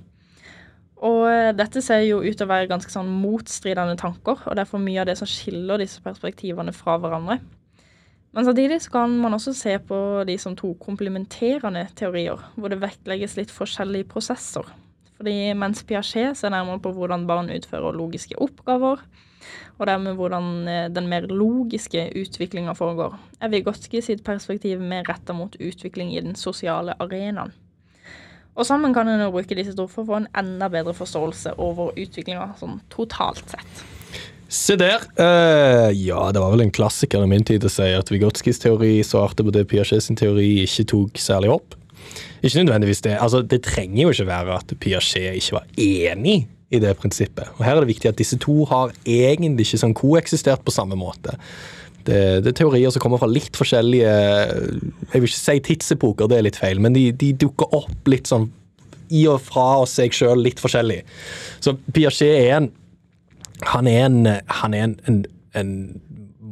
Og 1.01 1.23
eh, 1.31 1.53
dette 1.57 1.81
ser 1.81 2.03
jo 2.05 2.19
ut 2.21 2.35
til 2.35 2.45
å 2.45 2.51
være 2.51 2.69
ganske 2.69 2.93
sånn 2.93 3.09
motstridende 3.23 3.97
tanker, 3.97 4.43
og 4.45 4.57
derfor 4.57 4.81
mye 4.81 5.01
av 5.01 5.09
det 5.09 5.17
som 5.17 5.29
skiller 5.29 5.81
disse 5.81 6.03
perspektivene 6.05 6.73
fra 6.75 6.99
hverandre. 7.01 7.39
Men 8.31 8.47
samtidig 8.47 8.77
så 8.85 8.93
kan 8.93 9.15
man 9.19 9.33
også 9.35 9.53
se 9.57 9.73
på 9.83 9.97
de 10.27 10.37
som 10.39 10.53
to 10.55 10.71
komplementerende 10.79 11.83
teorier, 11.99 12.39
hvor 12.55 12.71
det 12.71 12.79
vektlegges 12.83 13.35
litt 13.39 13.51
forskjellige 13.51 14.07
prosesser. 14.13 14.69
Fordi 15.17 15.51
mens 15.57 15.83
Piaget 15.85 16.37
ser 16.39 16.53
nærmere 16.53 16.79
på 16.81 16.93
hvordan 16.95 17.27
barn 17.29 17.51
utfører 17.53 17.97
logiske 17.97 18.37
oppgaver, 18.41 19.01
og 19.81 19.89
dermed 19.89 20.15
hvordan 20.15 20.47
eh, 20.69 20.87
den 20.93 21.09
mer 21.09 21.25
logiske 21.27 22.07
utviklinga 22.21 22.77
foregår, 22.77 23.17
er 23.41 23.51
Vygotsky 23.51 24.03
sitt 24.05 24.23
perspektiv 24.23 24.79
mer 24.79 25.09
retta 25.09 25.33
mot 25.33 25.57
utvikling 25.59 26.13
i 26.13 26.21
den 26.21 26.37
sosiale 26.37 26.95
arenaen. 27.01 27.53
Og 28.59 28.67
sammen 28.67 28.93
kan 28.93 29.07
en 29.07 29.23
bruke 29.31 29.55
disse 29.55 29.73
to 29.77 29.87
for 29.87 30.03
å 30.03 30.09
få 30.09 30.19
en 30.19 30.29
enda 30.37 30.67
bedre 30.71 30.93
forståelse 30.95 31.55
over 31.61 31.95
utviklinga 31.95 32.51
sånn 32.59 32.81
totalt 32.91 33.45
sett. 33.53 33.83
Se 34.51 34.75
der. 34.75 35.05
Uh, 35.15 35.87
ja, 35.95 36.25
det 36.35 36.41
var 36.43 36.51
vel 36.51 36.65
en 36.65 36.73
klassiker 36.75 37.23
i 37.23 37.29
min 37.31 37.45
tid 37.47 37.63
å 37.63 37.71
si 37.71 37.87
at 37.95 38.11
Vigotskijs 38.11 38.59
teori 38.59 38.97
svarte 39.07 39.45
på 39.47 39.53
det 39.55 39.63
Piaget 39.71 40.03
sin 40.03 40.19
teori 40.19 40.65
ikke 40.65 40.89
tok 40.91 41.21
særlig 41.23 41.53
opp. 41.53 41.77
Ikke 42.43 42.65
nødvendigvis 42.65 43.05
det. 43.05 43.15
Altså, 43.23 43.39
det 43.47 43.61
trenger 43.63 44.03
jo 44.03 44.11
ikke 44.11 44.27
være 44.27 44.57
at 44.57 44.73
Piaget 44.83 45.37
ikke 45.39 45.61
var 45.61 45.69
enig 45.79 46.41
i 46.71 46.79
det 46.83 46.91
prinsippet. 46.99 47.47
Og 47.57 47.63
Her 47.63 47.77
er 47.77 47.85
det 47.85 47.93
viktig 47.93 48.11
at 48.11 48.19
disse 48.19 48.39
to 48.43 48.65
har 48.67 48.91
egentlig 49.05 49.69
ikke 49.69 49.79
sånn 49.85 49.95
koeksistert 49.95 50.63
på 50.67 50.75
samme 50.75 50.99
måte. 50.99 51.37
Det, 52.07 52.21
det, 52.43 52.51
er 52.51 52.57
teorier 52.57 52.93
som 52.93 53.03
kommer 53.03 53.21
fra 53.21 53.29
litt 53.29 53.57
forskjellige 53.59 54.11
Jeg 54.11 55.21
vil 55.21 55.27
ikke 55.29 55.37
si 55.37 55.57
tidsepoker, 55.67 56.29
det 56.31 56.39
er 56.39 56.47
litt 56.47 56.59
feil, 56.59 56.81
men 56.83 56.95
de, 56.97 57.09
de 57.13 57.31
dukker 57.45 57.73
opp 57.77 58.11
litt 58.11 58.31
sånn 58.31 58.49
i 59.11 59.25
og 59.27 59.41
fra 59.43 59.83
seg 59.91 60.13
sjøl 60.15 60.39
litt 60.39 60.61
forskjellig. 60.63 61.01
Så 61.59 61.75
Piaget 61.91 62.29
er 62.29 62.53
en 62.61 62.71
Han 63.67 63.85
er 63.87 64.05
en, 64.07 64.23
han 64.25 64.73
er 64.73 64.83
en, 64.87 64.93
en, 65.05 65.17
en 65.53 65.73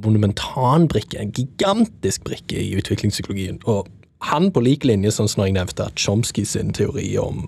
monumentan 0.04 0.84
brikke, 0.92 1.18
en 1.18 1.32
gigantisk 1.34 2.28
brikke 2.28 2.60
i 2.62 2.76
utviklingspsykologien. 2.78 3.58
Og 3.66 3.88
han 4.28 4.52
på 4.52 4.64
lik 4.66 4.86
linje, 4.88 5.14
sånn 5.16 5.32
som 5.32 5.46
jeg 5.46 5.56
nevnte, 5.56 5.88
at 5.88 6.00
Chomsky 6.00 6.46
sin 6.46 6.74
teori 6.76 7.14
om 7.22 7.48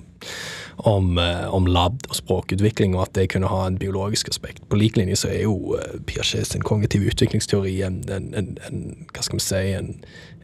om, 0.76 1.18
eh, 1.18 1.54
om 1.54 1.66
lab 1.66 2.02
og 2.10 2.16
språkutvikling, 2.16 2.96
og 2.96 3.08
at 3.08 3.14
det 3.16 3.30
kunne 3.30 3.52
ha 3.52 3.68
en 3.68 3.78
biologisk 3.78 4.30
aspekt. 4.30 4.64
På 4.70 4.80
lik 4.80 4.98
linje 4.98 5.20
så 5.22 5.30
er 5.30 5.44
jo 5.44 5.76
uh, 5.76 6.00
Piaget 6.08 6.48
sin 6.48 6.66
kognitive 6.66 7.12
utviklingsteori 7.12 7.82
en, 7.86 8.04
en, 8.10 8.34
en, 8.38 8.52
en 8.70 8.84
hva 9.14 9.26
skal 9.26 9.38
vi 9.38 9.46
si, 9.46 9.62
en, 9.78 9.92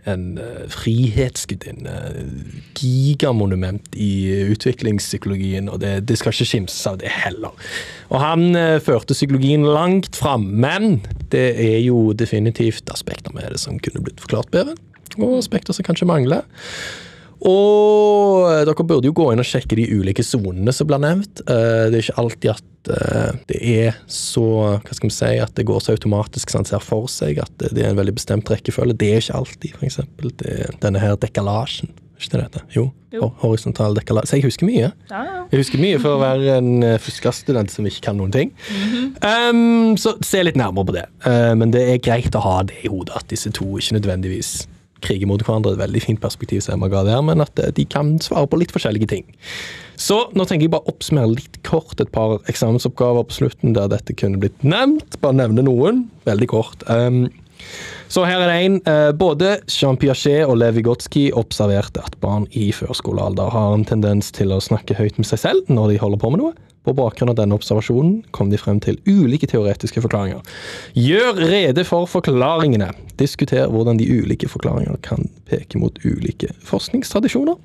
en 0.07 0.25
uh, 0.37 0.65
frihetsgudinne. 0.71 1.95
Gigamonument 2.77 3.97
i 3.97 4.11
utviklingspsykologien, 4.53 5.71
og 5.73 5.81
det, 5.81 5.95
det, 6.09 6.19
skal 6.19 6.35
ikke 6.35 6.51
skimses 6.51 6.85
av 6.91 6.99
det 7.01 7.11
heller. 7.11 7.55
Og 8.11 8.21
han 8.21 8.51
førte 8.83 9.17
psykologien 9.17 9.65
langt 9.65 10.15
fram, 10.15 10.45
men 10.61 11.01
det 11.33 11.49
er 11.59 11.79
jo 11.81 12.13
definitivt 12.13 12.93
aspekter 12.93 13.33
med 13.35 13.49
det 13.51 13.63
som 13.63 13.81
kunne 13.81 14.05
blitt 14.05 14.21
forklart 14.23 14.53
bedre, 14.53 14.77
og 15.19 15.37
aspekter 15.41 15.75
som 15.75 15.87
kanskje 15.87 16.09
mangler. 16.09 16.45
Og 17.45 18.47
dere 18.65 18.85
burde 18.87 19.09
jo 19.09 19.15
gå 19.15 19.29
inn 19.31 19.41
og 19.41 19.45
sjekke 19.45 19.77
de 19.77 19.85
ulike 19.93 20.25
sonene 20.25 20.73
som 20.73 20.89
blir 20.89 21.01
nevnt. 21.03 21.43
Eh, 21.45 21.85
det 21.91 21.99
er 21.99 22.05
ikke 22.05 22.23
alltid 22.23 22.49
at 22.55 22.91
eh, 22.95 23.37
det 23.51 23.59
er 23.61 23.99
så 24.09 24.47
Hva 24.81 24.95
skal 24.95 25.09
vi 25.09 25.13
si 25.13 25.31
At 25.43 25.53
det 25.59 25.67
går 25.67 25.83
så 25.83 25.93
automatisk 25.93 26.49
som 26.49 26.63
han 26.63 26.69
ser 26.69 26.83
for 26.83 27.05
seg. 27.11 27.41
At 27.43 27.53
det 27.61 27.83
er 27.83 27.91
en 27.91 27.99
veldig 27.99 28.15
bestemt 28.17 28.49
rekkefølge. 28.49 28.97
Det 28.97 29.13
er 29.13 29.21
ikke 29.21 29.41
alltid, 29.41 29.77
f.eks. 29.77 29.99
Denne 30.81 31.03
her 31.03 31.17
dekalasjen 31.21 31.93
Ikke 32.17 32.33
det 32.33 32.47
dette? 32.47 32.63
Jo. 32.73 32.87
Jo. 33.13 33.29
Horisontal 33.43 33.93
dekkalag. 33.95 34.25
Så 34.27 34.39
jeg 34.39 34.47
husker 34.47 34.67
mye. 34.67 34.89
Ja, 35.11 35.19
ja. 35.21 35.43
Jeg 35.51 35.61
husker 35.61 35.79
mye 35.79 35.99
for 36.01 36.17
å 36.17 36.23
være 36.23 36.57
en 36.57 36.81
uh, 36.83 37.67
som 37.69 37.85
ikke 37.87 38.07
kan 38.09 38.17
noen 38.17 38.33
ting. 38.33 38.49
um, 39.21 39.93
så 39.95 40.17
se 40.25 40.41
litt 40.41 40.57
nærmere 40.57 40.89
på 40.89 40.97
det. 40.97 41.05
Uh, 41.21 41.53
men 41.55 41.71
det 41.71 41.85
er 41.85 42.01
greit 42.03 42.35
å 42.35 42.41
ha 42.43 42.57
det 42.67 42.81
i 42.81 42.89
hodet, 42.91 43.13
at 43.15 43.29
disse 43.29 43.53
to 43.53 43.77
ikke 43.77 43.99
nødvendigvis 44.01 44.65
kriger 45.05 45.29
mot 45.29 45.41
hverandre. 45.43 45.75
Et 45.75 45.81
veldig 45.81 46.03
fint 46.03 46.21
perspektiv 46.21 46.63
som 46.65 46.77
Emma 46.77 46.89
ga 46.91 47.03
der, 47.07 47.23
men 47.25 47.43
at 47.43 47.61
uh, 47.61 47.71
de 47.73 47.85
kan 47.89 48.15
svare 48.23 48.49
på 48.49 48.59
litt 48.61 48.73
forskjellige 48.75 49.09
ting. 49.11 49.27
Så 49.97 50.19
nå 50.37 50.45
tenker 50.45 50.67
jeg 50.67 50.75
bare 50.75 50.89
oppsummere 50.91 51.33
litt 51.33 51.59
kort 51.65 52.01
et 52.03 52.11
par 52.13 52.37
eksamensoppgaver 52.51 53.25
på 53.27 53.39
slutten 53.39 53.73
der 53.77 53.89
dette 53.91 54.15
kunne 54.17 54.41
blitt 54.41 54.61
nevnt. 54.65 55.17
Bare 55.23 55.39
nevne 55.39 55.65
noen, 55.65 56.05
veldig 56.29 56.49
kort. 56.53 56.85
Um, 56.85 57.25
så 58.07 58.23
her 58.27 58.39
er 58.39 58.47
det 58.49 58.59
en. 58.65 58.77
Eh, 58.87 59.09
både 59.19 59.57
Jean 59.67 59.97
Piaget 59.99 60.47
og 60.47 60.57
Lev 60.61 60.77
Vygotsky 60.77 61.27
observerte 61.35 62.03
at 62.03 62.15
barn 62.23 62.47
i 62.55 62.69
førskolealder 62.75 63.51
har 63.51 63.75
en 63.75 63.83
tendens 63.87 64.31
til 64.35 64.53
å 64.55 64.61
snakke 64.63 64.95
høyt 64.97 65.19
med 65.19 65.27
seg 65.27 65.43
selv 65.43 65.71
når 65.71 65.93
de 65.93 66.01
holder 66.03 66.23
på 66.23 66.31
med 66.33 66.43
noe. 66.43 66.55
På 66.87 66.93
bakgrunn 66.95 67.33
av 67.33 67.35
denne 67.35 67.55
observasjonen 67.57 68.21
kom 68.31 68.47
de 68.47 68.59
frem 68.61 68.77
til 68.79 68.95
ulike 69.09 69.49
teoretiske 69.51 69.99
forklaringer. 70.05 70.39
Gjør 70.95 71.41
rede 71.49 71.83
for 71.83 72.07
forklaringene. 72.07 72.93
Diskuter 73.19 73.67
hvordan 73.73 73.99
de 73.99 74.07
ulike 74.07 74.47
forklaringene 74.47 74.95
kan 75.03 75.27
peke 75.51 75.81
mot 75.81 75.99
ulike 76.07 76.53
forskningstradisjoner. 76.63 77.59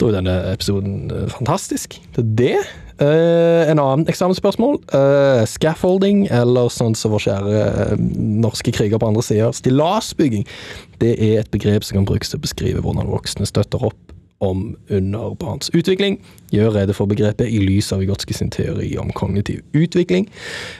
Da 0.00 0.08
er 0.08 0.16
denne 0.16 0.38
episoden 0.54 1.12
eh, 1.12 1.28
fantastisk. 1.34 2.00
Det 2.16 2.24
er 2.24 2.32
det. 2.40 2.64
Eh, 3.02 3.70
en 3.70 3.80
annen 3.82 4.06
eksamensspørsmål. 4.06 4.76
Uh, 4.94 5.42
scaffolding, 5.50 6.28
eller 6.30 6.70
sånn 6.70 6.94
som 6.94 7.10
vår 7.14 7.24
kjære 7.26 7.62
uh, 7.64 8.04
norske 8.44 8.70
kriger 8.74 9.00
på 9.02 9.08
andre 9.10 9.24
sider, 9.26 9.54
stillasbygging. 9.56 10.46
Det 11.02 11.16
er 11.18 11.40
et 11.42 11.50
begrep 11.54 11.86
som 11.86 11.98
kan 11.98 12.06
brukes 12.06 12.30
til 12.30 12.38
å 12.38 12.44
beskrive 12.44 12.84
hvordan 12.84 13.10
voksne 13.10 13.48
støtter 13.50 13.82
opp 13.90 14.14
om 14.44 14.76
under 14.94 15.34
barns 15.40 15.72
utvikling. 15.74 16.20
Gjør 16.54 16.74
rede 16.78 16.94
for 16.94 17.10
begrepet 17.10 17.50
i 17.50 17.58
lys 17.64 17.90
av 17.94 18.02
Vygotski 18.04 18.36
sin 18.36 18.52
teori 18.54 18.92
om 19.00 19.10
kognitiv 19.16 19.64
utvikling. 19.74 20.28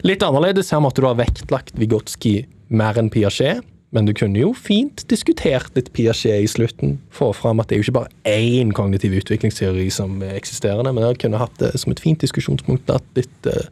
Litt 0.06 0.22
annerledes, 0.22 0.70
her 0.74 0.82
måtte 0.84 1.02
du 1.02 1.08
ha 1.08 1.16
vektlagt 1.18 1.74
Vygotski 1.80 2.44
mer 2.74 2.98
enn 3.00 3.10
Piaget. 3.10 3.64
Men 3.94 4.08
du 4.08 4.12
kunne 4.16 4.40
jo 4.40 4.50
fint 4.58 5.04
diskutert 5.10 5.70
litt 5.78 5.92
Piaget 5.94 6.42
i 6.42 6.48
slutten. 6.50 6.96
Få 7.14 7.28
fram 7.36 7.60
at 7.62 7.68
det 7.70 7.76
er 7.76 7.82
jo 7.82 7.86
ikke 7.86 7.96
bare 8.00 8.10
én 8.26 8.72
kognitiv 8.74 9.14
utviklingsteori 9.20 9.86
som 9.94 10.16
er 10.26 10.34
eksisterende, 10.34 10.90
men 10.92 11.04
jeg 11.06 11.20
kunne 11.22 11.38
hatt 11.38 11.54
det 11.62 11.72
som 11.80 11.94
et 11.94 12.02
fint 12.02 12.18
diskusjonspunkt. 12.24 12.90
At 12.90 13.06
litt, 13.14 13.30
eh, 13.46 13.68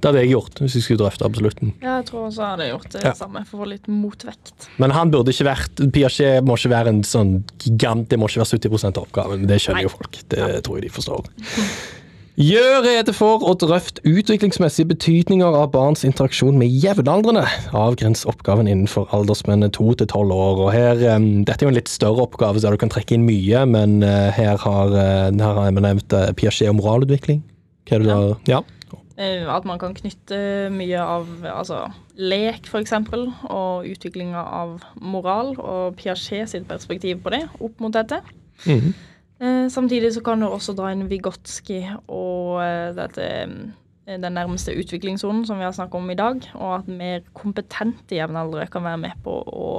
det 0.00 0.10
hadde 0.10 0.20
jeg 0.22 0.34
gjort 0.34 0.60
hvis 0.60 0.76
jeg 0.76 0.84
skulle 0.86 1.02
drøfte 1.06 1.24
absolutten. 1.24 1.72
ja, 1.80 1.96
jeg 2.02 2.06
tror 2.10 2.26
også 2.28 2.42
jeg 2.42 2.52
hadde 2.54 2.68
gjort 2.74 2.90
det 2.92 3.04
Ja. 3.06 3.12
samme 3.14 3.44
for 3.46 3.56
å 3.58 3.64
få 3.64 3.68
litt 3.72 3.88
motvekt. 3.88 4.68
Men 4.78 4.90
han 4.90 5.10
burde 5.10 5.32
ikke 5.32 5.48
vært 5.48 5.92
Piaget 5.92 6.44
må 6.44 6.56
ikke 6.60 6.70
være 6.76 6.88
en 6.88 7.02
sånn 7.02 7.42
gigant 7.58 8.08
Det 8.08 8.18
må 8.18 8.28
ikke 8.28 8.44
være 8.44 8.58
70 8.60 8.84
av 8.96 9.02
oppgaven. 9.06 9.46
Det 9.48 9.60
skjønner 9.60 9.82
jo 9.82 9.88
folk. 9.88 10.18
Det 10.28 10.62
tror 10.64 10.76
jeg 10.80 10.82
de 10.90 10.94
forstår. 10.94 11.24
Gjør 12.36 12.82
rede 12.84 13.12
for 13.16 13.40
og 13.48 13.62
drøft 13.62 14.02
utviklingsmessige 14.04 14.90
betydninger 14.90 15.54
av 15.56 15.70
barns 15.72 16.02
interaksjon 16.04 16.58
med 16.60 16.68
jevnaldrende. 16.68 17.46
Avgrens 17.72 18.26
oppgaven 18.28 18.68
innenfor 18.68 19.08
aldersmennene 19.16 19.72
2 19.72 19.94
til 20.02 20.10
12 20.10 20.34
år. 20.34 20.60
Og 20.66 20.68
her, 20.74 21.00
um, 21.16 21.46
Dette 21.48 21.64
er 21.64 21.70
jo 21.70 21.72
en 21.72 21.78
litt 21.78 21.88
større 21.88 22.26
oppgave, 22.26 22.60
så 22.60 22.74
du 22.74 22.76
kan 22.82 22.92
trekke 22.92 23.16
inn 23.16 23.24
mye, 23.24 23.64
men 23.72 24.04
uh, 24.04 24.28
her 24.36 24.60
har, 24.60 24.92
uh, 24.92 25.32
her 25.32 25.56
har 25.62 25.70
jeg 25.70 25.78
nevnt 25.80 26.12
uh, 26.12 26.28
Piaget 26.36 26.68
og 26.68 26.76
moralutvikling. 26.82 27.40
Hva 27.88 27.96
er 27.96 28.04
det 28.04 28.12
der? 28.12 28.28
Ja. 28.52 28.60
ja. 28.92 29.00
At 29.56 29.64
man 29.64 29.80
kan 29.80 29.96
knytte 29.96 30.36
mye 30.76 31.00
av 31.00 31.32
altså, 31.48 31.86
lek, 32.20 32.68
f.eks., 32.68 32.98
og 33.48 33.88
utviklinga 33.88 34.44
av 34.60 34.76
moral, 35.00 35.54
og 35.56 35.96
Piaget 35.96 36.52
sitt 36.52 36.68
perspektiv 36.68 37.24
på 37.24 37.32
det, 37.32 37.46
opp 37.64 37.80
mot 37.80 37.96
dette. 37.96 38.20
Mhm. 38.68 38.92
Eh, 39.36 39.68
samtidig 39.68 40.14
så 40.14 40.22
kan 40.24 40.40
du 40.40 40.48
også 40.48 40.72
dra 40.76 40.90
inn 40.94 41.08
Vygotsky 41.10 41.82
og 42.08 42.62
eh, 42.64 42.94
dette 42.96 43.26
eh, 43.26 44.16
den 44.16 44.32
nærmeste 44.32 44.72
utviklingssonen 44.78 45.44
som 45.44 45.58
vi 45.60 45.66
har 45.66 45.74
snakket 45.76 45.98
om 45.98 46.10
i 46.10 46.16
dag, 46.16 46.40
og 46.54 46.74
at 46.78 46.88
mer 46.88 47.24
kompetente 47.36 48.16
jevnaldrende 48.16 48.70
kan 48.72 48.86
være 48.86 49.02
med 49.02 49.18
på 49.24 49.34
å 49.36 49.70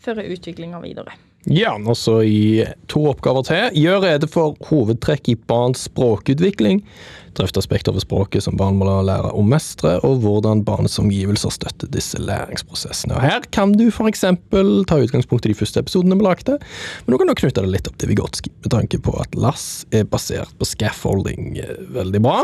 føre 0.00 0.24
utviklinga 0.32 0.80
videre. 0.84 1.16
Ja, 1.46 1.76
og 1.78 1.94
så 1.94 2.20
i 2.26 2.64
to 2.90 3.04
oppgaver 3.06 3.44
til. 3.46 3.76
Gjør 3.78 4.02
rede 4.02 4.26
for 4.30 4.56
hovedtrekk 4.66 5.28
i 5.30 5.36
barns 5.38 5.84
språkutvikling. 5.86 6.80
Drøft 7.36 7.58
aspekter 7.60 7.94
ved 7.94 8.02
språket 8.02 8.42
som 8.46 8.56
barn 8.58 8.78
må 8.80 8.88
lære 8.88 9.30
å 9.30 9.44
mestre, 9.46 9.96
og 10.06 10.24
hvordan 10.24 10.64
barnets 10.66 10.98
omgivelser 10.98 11.52
støtter 11.54 11.90
disse 11.92 12.18
læringsprosessene. 12.18 13.14
Og 13.14 13.22
Her 13.22 13.46
kan 13.54 13.76
du 13.76 13.84
f.eks. 13.92 14.24
ta 14.24 14.98
utgangspunkt 15.04 15.46
i 15.46 15.52
de 15.52 15.58
første 15.58 15.84
episodene 15.84 16.18
vi 16.18 16.26
lagde, 16.26 16.56
men 17.04 17.14
nå 17.14 17.20
kan 17.20 17.30
du 17.30 17.36
knytte 17.38 17.62
det 17.62 17.74
litt 17.74 17.90
opp 17.90 18.00
til 18.00 18.10
Vigotski, 18.10 18.50
med 18.64 18.72
tanke 18.72 19.00
på 19.04 19.14
at 19.20 19.36
Lass 19.38 19.84
er 19.94 20.08
basert 20.08 20.56
på 20.58 20.66
scaffolding. 20.66 21.60
Eh, 21.62 21.84
Veldig 21.94 22.22
bra. 22.24 22.40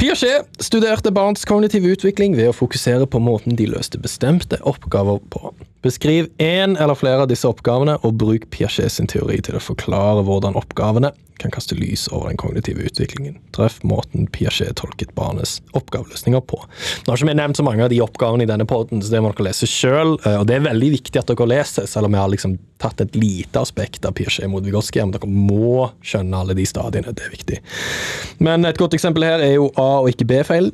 Piaget 0.00 0.64
studerte 0.64 1.12
barns 1.14 1.44
kognitive 1.46 1.92
utvikling 1.94 2.34
ved 2.34 2.50
å 2.50 2.56
fokusere 2.56 3.06
på 3.06 3.20
måten 3.22 3.54
de 3.60 3.68
løste 3.70 4.00
bestemte 4.02 4.58
oppgaver 4.66 5.20
på. 5.30 5.52
Beskriv 5.84 6.30
én 6.40 6.78
eller 6.80 6.96
flere 6.96 7.26
av 7.26 7.28
disse 7.28 7.44
oppgavene, 7.44 7.98
og 8.00 8.16
bruk 8.16 8.48
Piaget 8.54 8.94
sin 8.94 9.08
teori 9.10 9.36
til 9.44 9.58
å 9.58 9.60
forklare 9.60 10.24
hvordan 10.24 10.56
oppgavene 10.56 11.10
kan 11.42 11.50
kaste 11.52 11.74
lys 11.76 12.06
over 12.14 12.30
den 12.30 12.38
kognitive 12.40 12.86
utviklingen. 12.86 13.34
Treff 13.52 13.80
måten 13.84 14.24
Piaget 14.32 14.78
tolket 14.80 15.12
barnets 15.18 15.58
oppgaveløsninger 15.76 16.40
på. 16.48 16.60
Nå 16.62 17.10
har 17.12 17.20
ikke 17.20 17.28
vi 17.28 17.34
nevnt 17.36 17.58
så 17.58 17.66
mange 17.66 17.84
av 17.84 17.90
de 17.92 17.98
oppgavene 18.00 18.46
i 18.46 18.48
denne 18.48 18.64
podden, 18.70 19.02
så 19.02 19.12
det 19.12 19.20
må 19.20 19.34
dere 19.34 19.50
lese 19.50 19.68
sjøl. 19.68 20.14
Og 20.16 20.46
det 20.48 20.56
er 20.56 20.64
veldig 20.70 20.90
viktig 20.94 21.20
at 21.20 21.28
dere 21.28 21.50
leser, 21.50 21.90
selv 21.90 22.08
om 22.08 22.16
vi 22.16 22.22
har 22.22 22.32
liksom 22.32 22.56
tatt 22.80 23.04
et 23.04 23.18
lite 23.18 23.60
aspekt 23.60 24.08
av 24.08 24.16
Piaget 24.16 24.48
mot 24.48 24.64
Vygotsky. 24.64 25.02
Men 25.02 25.12
dere 25.18 25.28
må 25.28 25.90
skjønne 26.06 26.40
alle 26.40 26.56
de 26.56 26.64
stadiene, 26.70 27.12
det 27.12 27.28
er 27.28 27.34
viktig. 27.34 27.60
Men 28.46 28.64
et 28.64 28.80
godt 28.80 28.96
eksempel 28.96 29.26
her 29.26 29.44
er 29.44 29.58
jo 29.58 29.68
A- 29.74 30.00
og 30.00 30.08
ikke 30.14 30.30
B-feil. 30.32 30.72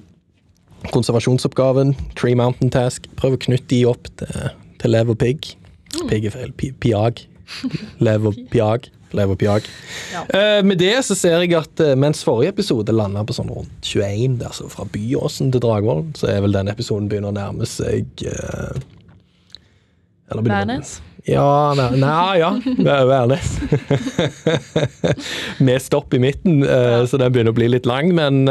Konservasjonsoppgaven, 0.95 1.97
Tree 2.17 2.39
Mountain 2.39 2.71
Task. 2.73 3.11
Prøv 3.19 3.35
å 3.37 3.45
knytte 3.49 3.73
de 3.75 3.83
opp 3.89 4.07
til, 4.21 4.53
til 4.81 4.95
lev 4.95 5.13
og 5.13 5.19
pigg. 5.21 5.53
Pigg 6.09 6.31
er 6.31 6.35
feil. 6.35 6.55
Piag. 6.81 7.25
Lev 8.01 8.31
og 8.31 8.39
piag. 8.53 8.89
Lev 9.19 9.33
og 9.35 9.39
piag. 9.41 9.67
Ja. 10.13 10.23
Uh, 10.31 10.61
med 10.67 10.79
det 10.79 10.95
så 11.03 11.17
ser 11.19 11.43
jeg 11.43 11.57
at 11.59 11.83
uh, 11.83 11.97
mens 11.99 12.23
forrige 12.27 12.53
episode 12.55 12.95
landa 12.95 13.25
på 13.27 13.35
sånn 13.35 13.51
rundt 13.51 13.83
21, 13.83 14.37
det 14.39 14.47
er 14.47 14.53
altså 14.53 14.69
fra 14.71 14.87
Byåsen 14.87 15.51
til 15.51 15.65
Dragvoll, 15.65 16.05
så 16.19 16.31
er 16.31 16.45
vel 16.45 16.55
denne 16.55 16.71
episoden 16.77 17.09
begynner 17.11 17.33
å 17.33 17.39
nærme 17.41 17.67
seg 17.67 18.07
uh, 18.31 18.79
eller 20.31 20.45
begynner- 20.47 20.67
Værnes? 20.77 21.01
Ja, 21.27 21.75
nei, 21.77 21.89
nei 22.01 22.39
ja. 22.41 22.53
Værnes. 23.11 23.59
Med 25.67 25.83
stopp 25.85 26.15
i 26.17 26.21
midten, 26.23 26.63
eh, 26.65 27.03
så 27.05 27.19
den 27.21 27.35
begynner 27.35 27.53
å 27.53 27.59
bli 27.59 27.69
litt 27.69 27.85
lang. 27.89 28.09
Men 28.17 28.49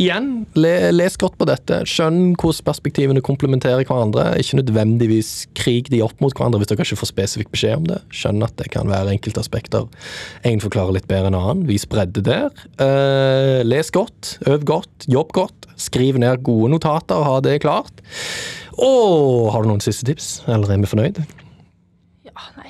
igjen, 0.00 0.30
le, 0.58 0.74
les 0.94 1.18
godt 1.20 1.38
på 1.40 1.48
dette. 1.48 1.82
Skjønn 1.88 2.34
hvordan 2.38 2.66
perspektivene 2.68 3.24
komplementerer 3.24 3.86
hverandre. 3.88 4.30
Ikke 4.40 4.60
nødvendigvis 4.60 5.32
krig 5.58 5.90
de 5.92 6.02
opp 6.04 6.18
mot 6.24 6.34
hverandre 6.34 6.62
hvis 6.62 6.72
dere 6.72 6.86
ikke 6.86 7.00
får 7.02 7.12
spesifikk 7.12 7.52
beskjed 7.54 7.82
om 7.82 7.88
det. 7.90 8.00
Skjønn 8.14 8.44
at 8.46 8.56
det 8.60 8.70
kan 8.74 8.90
være 8.90 9.14
enkelte 9.16 9.42
aspekter 9.42 9.88
en 10.46 10.62
forklarer 10.62 10.96
litt 10.96 11.08
bedre 11.10 11.30
enn 11.30 11.38
annen. 11.38 11.66
Vis 11.68 11.86
bredde 11.88 12.22
der. 12.24 12.52
Eh, 12.82 13.60
les 13.66 13.92
godt, 13.94 14.36
øv 14.48 14.64
godt, 14.68 15.08
jobb 15.10 15.34
godt. 15.36 15.68
Skriv 15.78 16.18
ned 16.18 16.42
gode 16.46 16.72
notater, 16.74 17.22
ha 17.22 17.38
det 17.44 17.60
klart. 17.62 18.02
Og 18.78 19.50
har 19.54 19.62
du 19.62 19.72
noen 19.72 19.84
siste 19.84 20.06
tips, 20.08 20.40
eller 20.50 20.74
er 20.74 20.82
vi 20.82 20.90
fornøyd? 20.90 21.22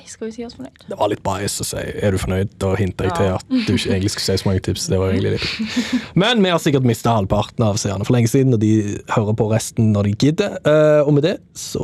Skal 0.09 0.29
vi 0.29 0.33
si 0.35 0.45
oss 0.45 0.55
fornøyd? 0.57 0.83
Det 0.89 0.97
var 0.97 1.11
litt 1.11 1.21
bias 1.25 1.59
å 1.61 1.67
si 1.67 1.77
'er 1.77 2.11
du 2.11 2.17
fornøyd'? 2.17 2.57
Da 2.59 2.73
hinter 2.75 3.05
jeg 3.05 3.15
til 3.15 3.29
at 3.35 3.45
du 3.67 3.73
ikke 3.73 3.93
egentlig 3.93 4.11
skulle 4.11 4.25
si 4.25 4.43
så 4.43 4.49
mange 4.49 4.63
tips. 4.65 4.87
Det 4.87 4.99
var 4.99 5.13
egentlig 5.13 5.37
litt 5.37 6.15
Men 6.15 6.43
vi 6.43 6.49
har 6.49 6.59
sikkert 6.59 6.83
mista 6.83 7.13
halvparten 7.13 7.63
av 7.63 7.77
seerne 7.77 8.05
for 8.05 8.13
lenge 8.13 8.27
siden, 8.27 8.53
og 8.53 8.59
de 8.59 8.99
hører 9.09 9.35
på 9.37 9.49
resten 9.51 9.93
når 9.93 10.09
de 10.09 10.13
gidder. 10.25 10.57
Eh, 10.65 11.01
og 11.05 11.13
med 11.13 11.23
det, 11.23 11.37
så 11.53 11.83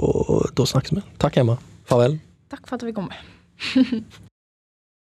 da 0.56 0.64
snakkes 0.66 0.98
vi. 0.98 1.02
Takk, 1.20 1.38
Emma. 1.38 1.58
Farvel. 1.86 2.20
Takk 2.50 2.68
for 2.68 2.76
at 2.76 2.86
vi 2.86 2.92
kom 2.92 3.10
med. 3.10 4.04